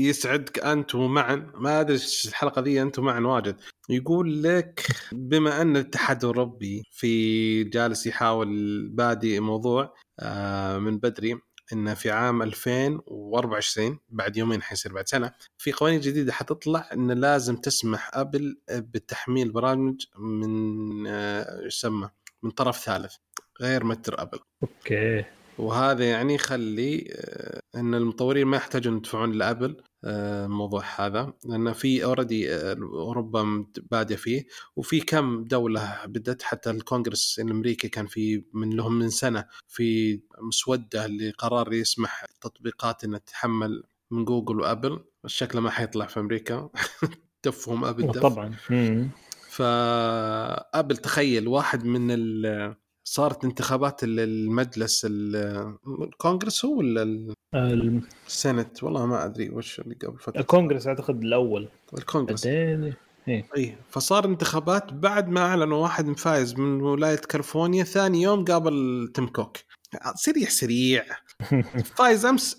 [0.08, 3.56] يسعدك أنت ومعا ما أدري الحلقة ذي أنت ومعا واجد.
[3.88, 8.48] يقول لك بما أن الاتحاد الأوروبي في جالس يحاول
[8.88, 11.38] بادي موضوع آه، من بدري
[11.72, 17.56] إنه في عام 2024 بعد يومين حيصير بعد سنة في قوانين جديدة حتطلع إن لازم
[17.56, 22.10] تسمح أبل بتحميل برامج من آه، يسمى؟
[22.42, 23.14] من طرف ثالث
[23.60, 24.38] غير متجر أبل.
[24.62, 25.24] okay.
[25.58, 32.04] وهذا يعني يخلي آه، إن المطورين ما يحتاجون يدفعون لأبل آه، الموضوع هذا لأن في
[32.04, 34.46] already أوروبا بادية فيه
[34.76, 41.06] وفي كم دولة بدت حتى الكونغرس الأمريكي كان في من لهم من سنة في مسودة
[41.06, 45.04] لقرار يسمح تطبيقات إنها تتحمل من جوجل و Apple.
[45.24, 46.68] الشكل ما حيطلع في أمريكا.
[47.44, 48.54] دفهم Apple دف طبعا.
[49.48, 52.74] ف Apple تخيل واحد من ال
[53.04, 57.34] صارت انتخابات ال- المجلس ال- الكونغرس هو ولا
[58.26, 60.40] السنت؟ والله ما أدري وش اللي قبل فترة.
[60.40, 61.68] الكونغرس أعتقد الأول.
[61.98, 62.46] الكونغرس.
[63.56, 69.26] اي فصار انتخابات بعد ما اعلنوا واحد فايز من ولاية كاليفورنيا ثاني يوم قابل تيم
[69.26, 69.56] كوك.
[70.14, 71.04] سريع سريع.
[71.96, 72.56] فايز أمس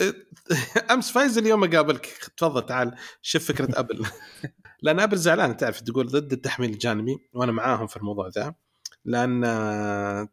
[0.92, 2.06] أمس فايز اليوم أقابلك.
[2.38, 4.06] تفضل تعال شوف فكرة أبل.
[4.84, 8.56] لأن أبل زعلان تعرف تقول ضد التحميل الجانبي وأنا معاهم في الموضوع ذا.
[9.06, 9.42] لأن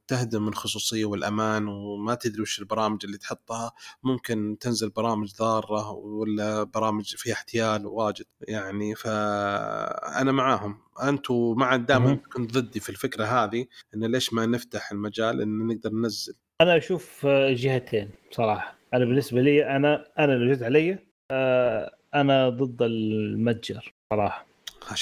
[0.09, 3.73] تهدم الخصوصية والأمان وما تدري وش البرامج اللي تحطها.
[4.03, 8.25] ممكن تنزل برامج ضارة ولا برامج فيها احتيال واجد.
[8.41, 10.79] يعني فأنا معاهم.
[11.03, 12.15] أنتم مع دائما.
[12.15, 17.27] كنت ضدي في الفكرة هذه إن ليش ما نفتح المجال إن نقدر ننزل؟ أنا أشوف
[17.27, 18.79] جهتين صراحة.
[18.95, 20.99] أنا بالنسبة لي أنا أنا لو جيت علي
[21.31, 24.47] آه، أنا ضد المتجر صراحة.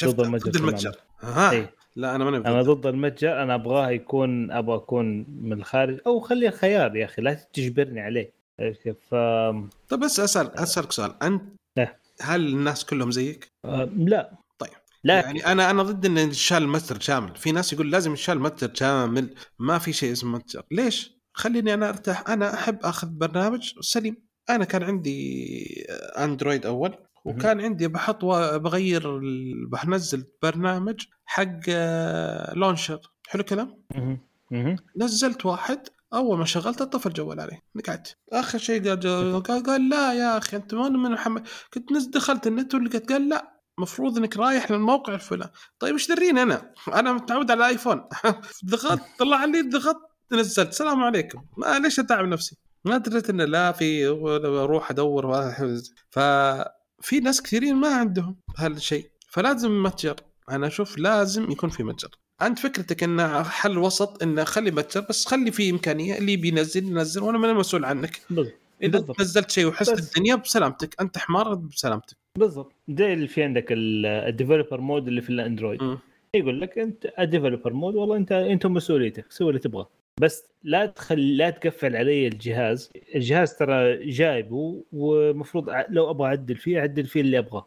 [0.04, 0.56] ضد المتجر ضد.
[0.56, 0.94] المتجر.
[1.20, 1.74] ها إيه.
[1.97, 3.43] لا أنا ماني أنا ضد المتجر.
[3.43, 6.01] أنا أبغاه يكون أبغى أكون من الخارج.
[6.07, 8.32] أو خليه خيار يا أخي لا تجبرني عليه.
[8.59, 9.14] كيف؟ ف
[9.88, 11.22] طيب بس أسأل أسألك سؤال.
[11.22, 11.43] أنت.
[12.20, 14.38] هل الناس كلهم زيك؟ آه، لا.
[14.59, 14.70] طيب.
[15.05, 18.74] لكن يعني أنا أنا ضد إن ينشال متجر شامل، في ناس يقول لازم ينشال متجر
[18.74, 24.16] شامل، ما في شيء اسمه متجر، ليش؟ خليني أنا أرتاح، أنا أحب أخذ برنامج سليم،
[24.51, 25.86] أنا كان عندي
[26.18, 26.95] اندرويد أول.
[27.24, 29.20] وكان عندي بحط بغير
[29.72, 33.82] بنزل برنامج حق آه، لونشر، حلو الكلام؟
[34.50, 34.76] مهم.
[34.96, 37.58] نزلت واحد أول ما شغلت طفى الجوال علي.
[37.88, 38.16] قعدت.
[38.32, 41.48] آخر شيء قال, قال لا يا أخي أنت من من محمد.
[41.74, 45.52] كنت نز دخلت النت ولقيت قال لا المفروض إنك رايح للموقع الفلاني.
[45.78, 48.04] طيب إيش دريني أنا؟ أنا متعود على ايفون
[48.64, 50.68] ضغطت طلع لي ضغطت نزلت.
[50.68, 51.44] السلام عليكم.
[51.56, 55.54] ما ليش أتعب نفسي؟ ما دريت إنه لا في أروح أدور.
[57.01, 60.16] ففي ناس كثيرين ما عندهم هالشيء فلازم متجر.
[60.51, 62.11] أنا أشوف لازم يكون في متجر.
[62.42, 67.22] أنت فكرتك انه حل وسط انه خلي متجر بس خلي فيه إمكانية اللي بينزل ينزل
[67.22, 68.20] وأنا ماني مسؤول عنك.
[68.30, 68.55] بالضبط.
[68.82, 69.20] إذا بالضبط.
[69.20, 69.98] نزلت شيء وحست.
[69.98, 71.01] الدنيا بسلامتك.
[71.01, 72.16] أنت حمار بسلامتك.
[72.38, 72.72] بالضبط.
[72.88, 75.82] زي اللي في عندك ال developer mode اللي في الأندرويد.
[75.82, 75.98] مم.
[76.34, 79.88] يقول لك أنت ال developer mode والله انت انت مسؤوليتك سوي اللي تبغاه.
[80.20, 86.80] بس لا تخلي لا تقفل علي الجهاز الجهاز ترى جايبه ومفروض لو أبغى أعدل فيه
[86.80, 87.66] أعدل فيه اللي أبغاه.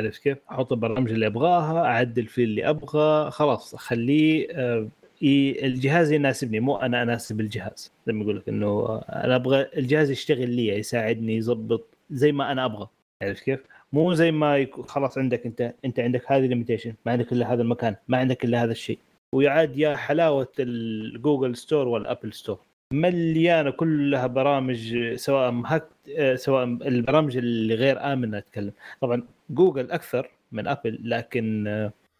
[0.00, 4.88] عرفت كيف؟ أحط البرامج اللي أبغاها أعدل فيه اللي أبغى خلاص أخليه آه،
[5.22, 10.10] الجهاز يناسبني مو أنا أناسب الجهاز زي ما يقول لك إنه آه، أنا أبغى الجهاز
[10.10, 12.88] يشتغل لي يساعدني يظبط زي ما أنا أبغى
[13.22, 13.60] عرفت كيف؟
[13.92, 17.62] مو زي ما يكون خلاص عندك أنت أنت عندك هذه limitation ما عندك إلا هذا
[17.62, 18.98] المكان ما عندك إلا هذا الشيء
[19.34, 22.58] ويعاد يا حلاوة ال Google Store وال Apple Store.
[22.92, 25.84] مليانة كلها برامج سواء hack
[26.16, 28.72] آه، سواء البرامج اللي غير آمنة أتكلم.
[29.00, 31.66] طبعا جوجل أكثر من أبل لكن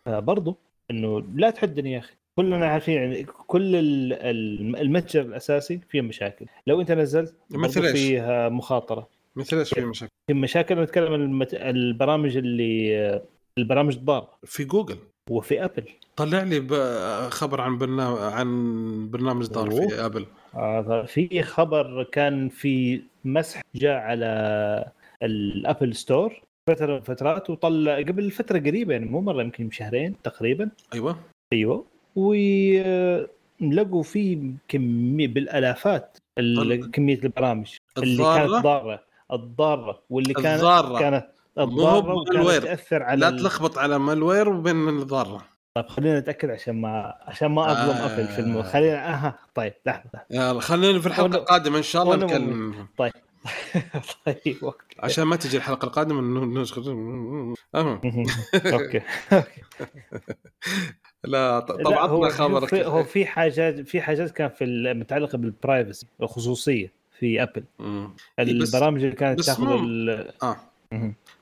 [0.07, 0.57] آه، برضو
[0.91, 2.13] إنه لا تحدني يا أخي.
[2.39, 6.47] كلنا عارفين يعني كل ال- ال- المتجر الأساسي فيه مشاكل.
[6.67, 9.09] لو أنت نزلت مثل؟ فيها مخاطرة.
[9.37, 11.55] مثل إيش في مشاكل؟ في مشاكل نتكلم عن المت...
[11.55, 13.23] البرامج اللي آه،
[13.59, 14.99] البرامج الضاره في جوجل.
[15.31, 15.85] وفي أبل.
[16.17, 16.61] طلع لي
[17.31, 20.07] خبر عن برنامج عن برنامج دار في.
[20.07, 20.27] أبل.
[20.55, 24.91] آه، في خبر كان في مسح جاء على
[25.23, 30.15] ال Apple Store فتره من فترات وطلع قبل فترة قريبة يعني مو مرة يمكن شهرين
[30.23, 30.71] تقريبا.
[30.95, 31.17] أيوه.
[31.53, 31.85] أيوه.
[32.17, 34.39] ولقوا فيه
[34.69, 36.19] كمية بالآلافات
[36.93, 39.03] كمية البرامج اللي الضارة؟ كانت ضارة.
[39.33, 40.99] الضارة واللي كانت الضارة.
[40.99, 41.27] كانت
[41.59, 42.15] الضارة.
[42.15, 45.43] وكانت تأثر على لا تلخبط على malware وبين الضارة.
[45.75, 48.15] طيب خلينا نتأكد عشان ما عشان ما أظلم آه.
[48.15, 50.21] ابل في المو خلينا أها طيب لحظة.
[50.31, 52.87] يلا خلينا في الحلقة القادمة إن شاء الله نتكلم.
[52.97, 53.13] طيب.
[54.27, 56.21] طيب وقت عشان ما تجي الحلقة القادمة
[56.61, 57.55] نشغل المهم.
[58.55, 59.03] okay
[59.33, 59.63] okay.
[61.25, 66.07] لا طبعا هو خبر في هو في حاجات في حاجات كان في ال- متعلقة بالبرايفسي
[66.23, 67.65] الخصوصية في ابل
[68.39, 70.47] البرامج اللي كانت تاخذ ال- آه.
[70.47, 70.57] مهم.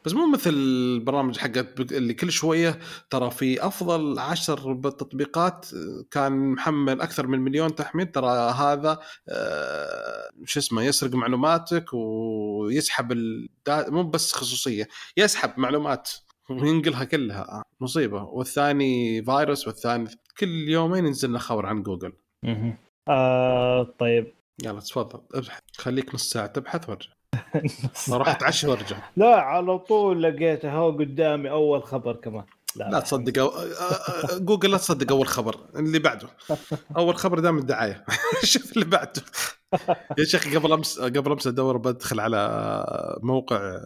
[0.05, 2.78] بس مو مثل البرامج حقت اللي كل شوية
[3.11, 5.66] ترى في أفضل عشر تطبيقات
[6.11, 13.90] كان محمل أكثر من مليون تحميل ترى هذا آه، شو اسمه يسرق معلوماتك ويسحب الدا...
[13.90, 16.11] مو بس خصوصية يسحب معلومات
[16.51, 17.64] وينقلها كلها.
[17.80, 18.22] مصيبة.
[18.22, 22.12] والثاني فيروس والثاني كل يومين ينزل لنا خبر عن جوجل.
[23.09, 24.32] آه طيب.
[24.64, 25.62] يلا تفضل ابحث.
[25.78, 27.11] خليك نص ساعة تبحث وارجع
[28.12, 28.97] أروح أتعشى وأرجع.
[29.16, 32.45] لا على طول لقيته هو قدامي أول خبر كمان.
[32.76, 33.49] لا تصدق أو...
[33.49, 36.29] آه، آه، جوجل لا تصدق أول خبر اللي بعده.
[36.97, 38.05] أول خبر دام الدعاية.
[38.45, 39.22] شوف اللي بعده.
[40.18, 43.81] يا شيخ قبل أمس قبل أمس أدور بدخل على موقع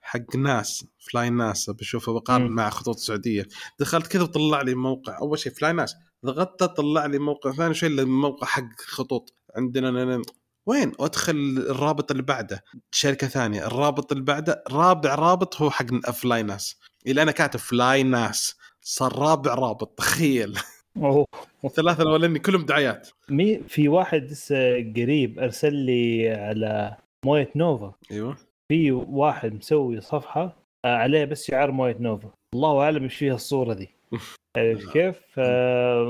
[0.00, 2.46] حق ناس فلاي ناس بشوفه بقارن.
[2.46, 3.46] مع خطوط السعودية.
[3.78, 5.18] دخلت كذا وطلع لي موقع.
[5.18, 5.94] أول شيء فلاي ناس
[6.26, 7.52] ضغطت طلع لي موقع.
[7.52, 9.34] ثاني شيء الموقع حق خطوط.
[9.56, 10.22] عندنا
[10.66, 12.64] وين؟ وادخل الرابط اللي بعده.
[12.90, 13.66] شركة ثانية.
[13.66, 19.18] الرابط اللي بعده رابع رابط هو حق فلاي ناس إلى أنا كاتب فلاي ناس صار
[19.18, 19.98] رابع رابط.
[19.98, 20.58] تخيل.
[20.96, 21.26] أوه.
[21.64, 23.08] الثلاثة الاولاني كلهم دعايات.
[23.28, 26.96] مي في واحد لسه قريب أرسل لي على
[27.26, 28.36] مويه نوفا أيوه.
[28.68, 33.74] في واحد مسوي صفحة آه، عليه بس شعار مويه نوفا الله أعلم إيش فيها الصورة
[33.74, 33.90] دي.
[34.56, 35.40] عرفت كيف؟ ف...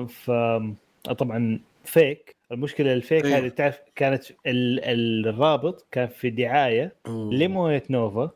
[0.09, 0.31] ف...
[1.19, 3.39] طبعا fake المشكلة ال fake أيوه.
[3.39, 4.81] هذه تعرف كانت ال...
[5.29, 6.93] الرابط كان في دعاية.
[7.09, 8.31] لمويه نوفا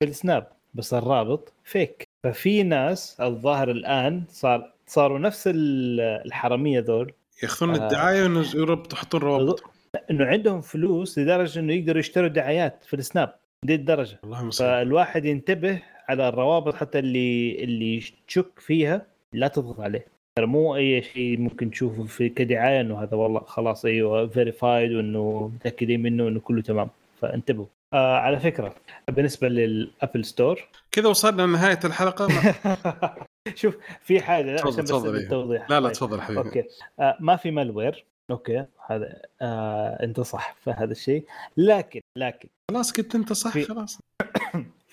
[0.00, 7.12] في السناب بس الرابط fake ففي ناس الظاهر الآن صار صاروا نفس ال- الحرامية ذول
[7.42, 7.84] ياخذون آه.
[7.86, 9.62] الدعاية يربط يحطون روابط
[10.10, 13.34] إنه عندهم فلوس لدرجة إنه يقدروا يشتروا دعايات في السناب
[13.64, 20.06] دي الدرجة والله فالواحد ينتبه على الروابط حتى اللي اللي تشك فيها لا تضغط عليه
[20.38, 26.02] مو أي شيء ممكن تشوفه في كدعاية إنه هذا والله خلاص أيوه verified وإنه متأكدين
[26.02, 26.88] منه انه كله تمام.
[27.20, 27.66] فانتبهوا.
[27.92, 28.74] آه على فكرة
[29.08, 32.28] بالنسبة لل Apple Store كذا وصلنا لنهاية الحلقة.
[32.28, 33.14] ما...
[33.54, 35.22] شوف في حاجة لا عشان بس تفضل، إيه.
[35.24, 35.70] التوضيح.
[35.70, 35.88] لا لا.
[35.88, 36.40] تفضل حبيبي.
[36.40, 36.64] okay.
[37.00, 41.24] آه ما في malware okay هذا آه انت صح في هذا الشيء.
[41.56, 42.48] لكن لكن.
[42.70, 44.00] خلاص كنت انت صح خلاص.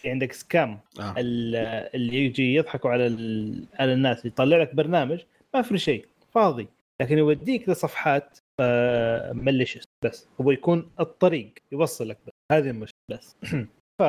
[0.01, 0.79] في عندك سكام.
[0.99, 1.13] آه.
[1.17, 1.55] ال-
[1.95, 3.03] اللي يجي يضحكوا على
[3.79, 5.19] على الناس يطلع لك برنامج
[5.53, 6.67] ما في شيء فاضي.
[7.01, 8.37] لكن يوديك لصفحات
[9.33, 10.27] مليشيوس بس.
[10.41, 12.33] هو يكون الطريق يوصلك بس.
[12.51, 13.35] هذه المشكلة بس.
[13.99, 14.01] ف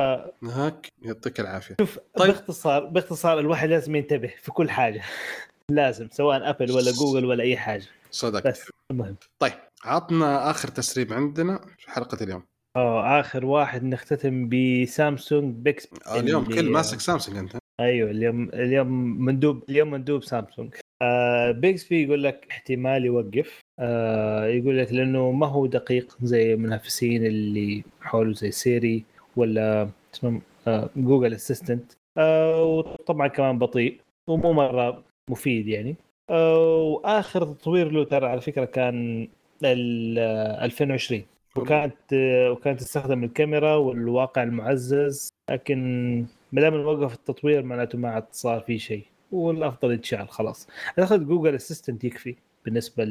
[0.43, 1.75] هاك يعطيك العافية.
[1.81, 2.27] شوف طيب.
[2.27, 5.01] باختصار باختصار الواحد لازم ينتبه في كل حاجة.
[5.71, 7.85] لازم سواء ابل ولا جوجل ولا أي حاجة.
[8.11, 8.47] صدق.
[8.47, 9.15] بس المهم.
[9.39, 9.53] طيب
[9.85, 12.43] عطنا آخر تسريب عندنا في حلقة اليوم.
[12.77, 17.57] آه آخر واحد نختتم بسامسونج بيكسبي آه اليوم كل ماسك سامسونج أنت.
[17.79, 18.87] أيوه اليوم اليوم
[19.25, 20.73] مندوب اليوم مندوب سامسونج.
[21.01, 23.59] آه بيكسبي يقول لك احتمال يوقف.
[23.79, 29.03] آه يقول لك لأنه ما هو دقيق زي المنافسين اللي حوله زي سيري
[29.35, 35.95] ولا اسمه آه Google Assistant آه وطبعا كمان بطيء ومو مرة مفيد يعني.
[36.29, 39.27] آه وآخر تطوير له ترى على فكرة كان
[39.63, 41.23] 2020
[41.57, 42.13] وكانت
[42.51, 45.79] وكانت تستخدم الكاميرا والواقع المعزز لكن
[46.51, 50.67] ما دام وقف التطوير معناته ما عاد صار في شيء والأفضل يتشال خلاص.
[50.99, 52.35] أعتقد Google Assistant يكفي
[52.65, 53.03] بالنسبة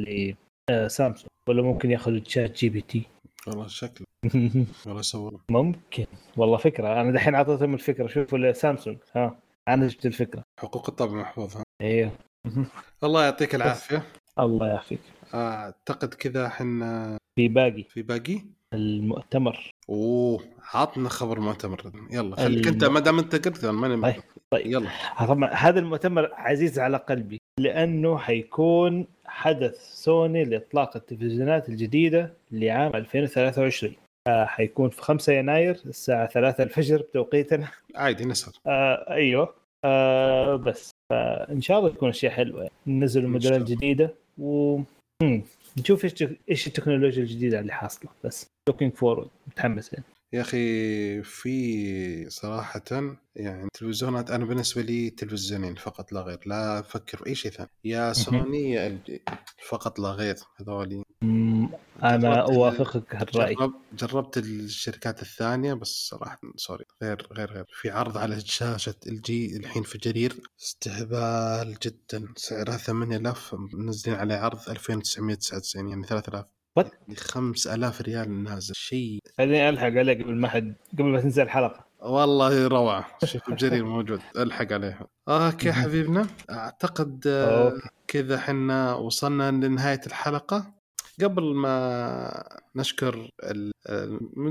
[0.70, 3.02] لسامسونج ولا ممكن ياخذ ChatGPT
[3.46, 4.06] والله شكله.
[4.86, 6.06] والله سوى ممكن.
[6.36, 7.00] والله فكرة.
[7.00, 8.06] أنا دحين أعطيتهم الفكرة.
[8.06, 9.38] شوفوا سامسونج ها
[9.68, 10.42] أنا جبت الفكرة.
[10.60, 12.10] حقوق الطبع محفوظ ها؟ أيوه
[13.04, 14.02] الله يعطيك العافية.
[14.38, 15.00] الله يعافيك.
[15.34, 17.82] أعتقد كذا إحنا في باقي.
[17.82, 18.40] في باقي؟
[18.74, 19.70] المؤتمر.
[19.88, 21.92] أوه عطنا خبر مؤتمر.
[22.10, 24.66] يلا خليك أنت ما دام أنت قلت أنا ماني طيب طيب.
[24.66, 24.88] يلا.
[25.18, 33.94] طبعا هذا المؤتمر عزيز على قلبي لأنه حيكون حدث سوني لإطلاق التلفزيونات الجديدة لعام 2023
[34.28, 38.54] آه حيكون في 5 يناير الساعة 3 الفجر بتوقيتنا عادي نسهر.
[38.66, 39.54] آه أيوه.
[39.84, 42.62] آه بس فان شاء الله تكون أشياء حلوة.
[42.62, 42.74] يعني.
[42.86, 44.80] ننزل الموديلات الجديده و
[45.80, 48.46] نشوف إيش إيش التكنولوجيا الجديدة اللي حاصلة بس.
[48.68, 50.04] looking forward متحمس يعني.
[50.32, 52.82] يا أخي في صراحة
[53.36, 56.38] يعني تلفزيونات أنا بالنسبة لي تلفزيونين فقط لا غير.
[56.46, 57.68] لا أفكر في أي شيء ثاني.
[57.84, 58.98] يا سوني يا
[59.68, 60.36] فقط لا غير.
[60.60, 61.02] هذولي
[62.02, 63.54] أنا أوافقك هالرأي.
[63.54, 67.64] جرب جربت الشركات الثانية بس صراحة سوني غير غير غير.
[67.68, 72.28] في عرض على شاشة LG الحين في جرير استهبال جدا.
[72.36, 76.44] سعرها 8000 منزلين عليه عرض 2999 يعني 3000
[76.76, 78.74] what؟ 5000 ريال نازل.
[78.74, 79.18] شيء.
[79.38, 81.84] خليني ألحق عليك قبل ما حد قبل ما تنزل الحلقة.
[82.00, 83.06] والله روعة.
[83.24, 84.20] شوف الجرير موجود.
[84.36, 86.26] ألحق عليها okay حبيبنا.
[86.50, 87.72] أعتقد آه،
[88.08, 90.79] كذا حنا وصلنا لنهاية الحلقة.
[91.24, 93.30] قبل ما نشكر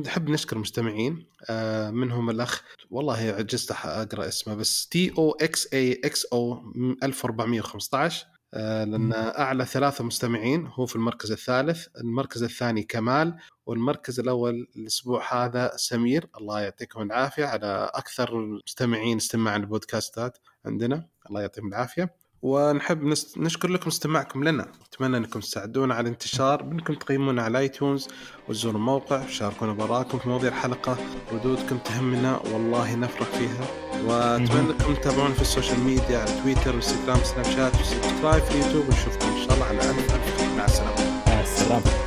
[0.05, 6.01] نحب نشكر المستمعين آه، منهم الأخ والله عجزت أقرأ اسمه بس T O X E
[6.05, 6.61] X O
[7.03, 14.67] 1415 آه، لأن أعلى ثلاثة مستمعين هو في المركز الثالث، المركز الثاني كمال والمركز الأول
[14.76, 22.15] الأسبوع هذا سمير الله يعطيكم العافية على أكثر مستمعين استماعا للبودكاستات عندنا الله يعطيهم العافية.
[22.41, 23.03] ونحب
[23.37, 24.67] نشكر لكم استماعكم لنا.
[24.87, 28.07] نتمنى أنكم تساعدونا على الانتشار بأنكم تقيمونا على iTunes
[28.49, 30.97] وتزوروا الموقع وشاركونا بآرائكم في مواضيع الحلقة
[31.33, 33.67] ردودكم تهمنا والله نفرح فيها.
[34.05, 38.57] وأتمنى أنكم تتابعونا في ال social media على تويتر وانستغرام سناب شات و subscribe في
[38.57, 40.13] يوتيوب ونشوفكم إن شاء الله على ألف.
[40.57, 41.23] مع السلامة.
[41.27, 41.98] مع السلامة.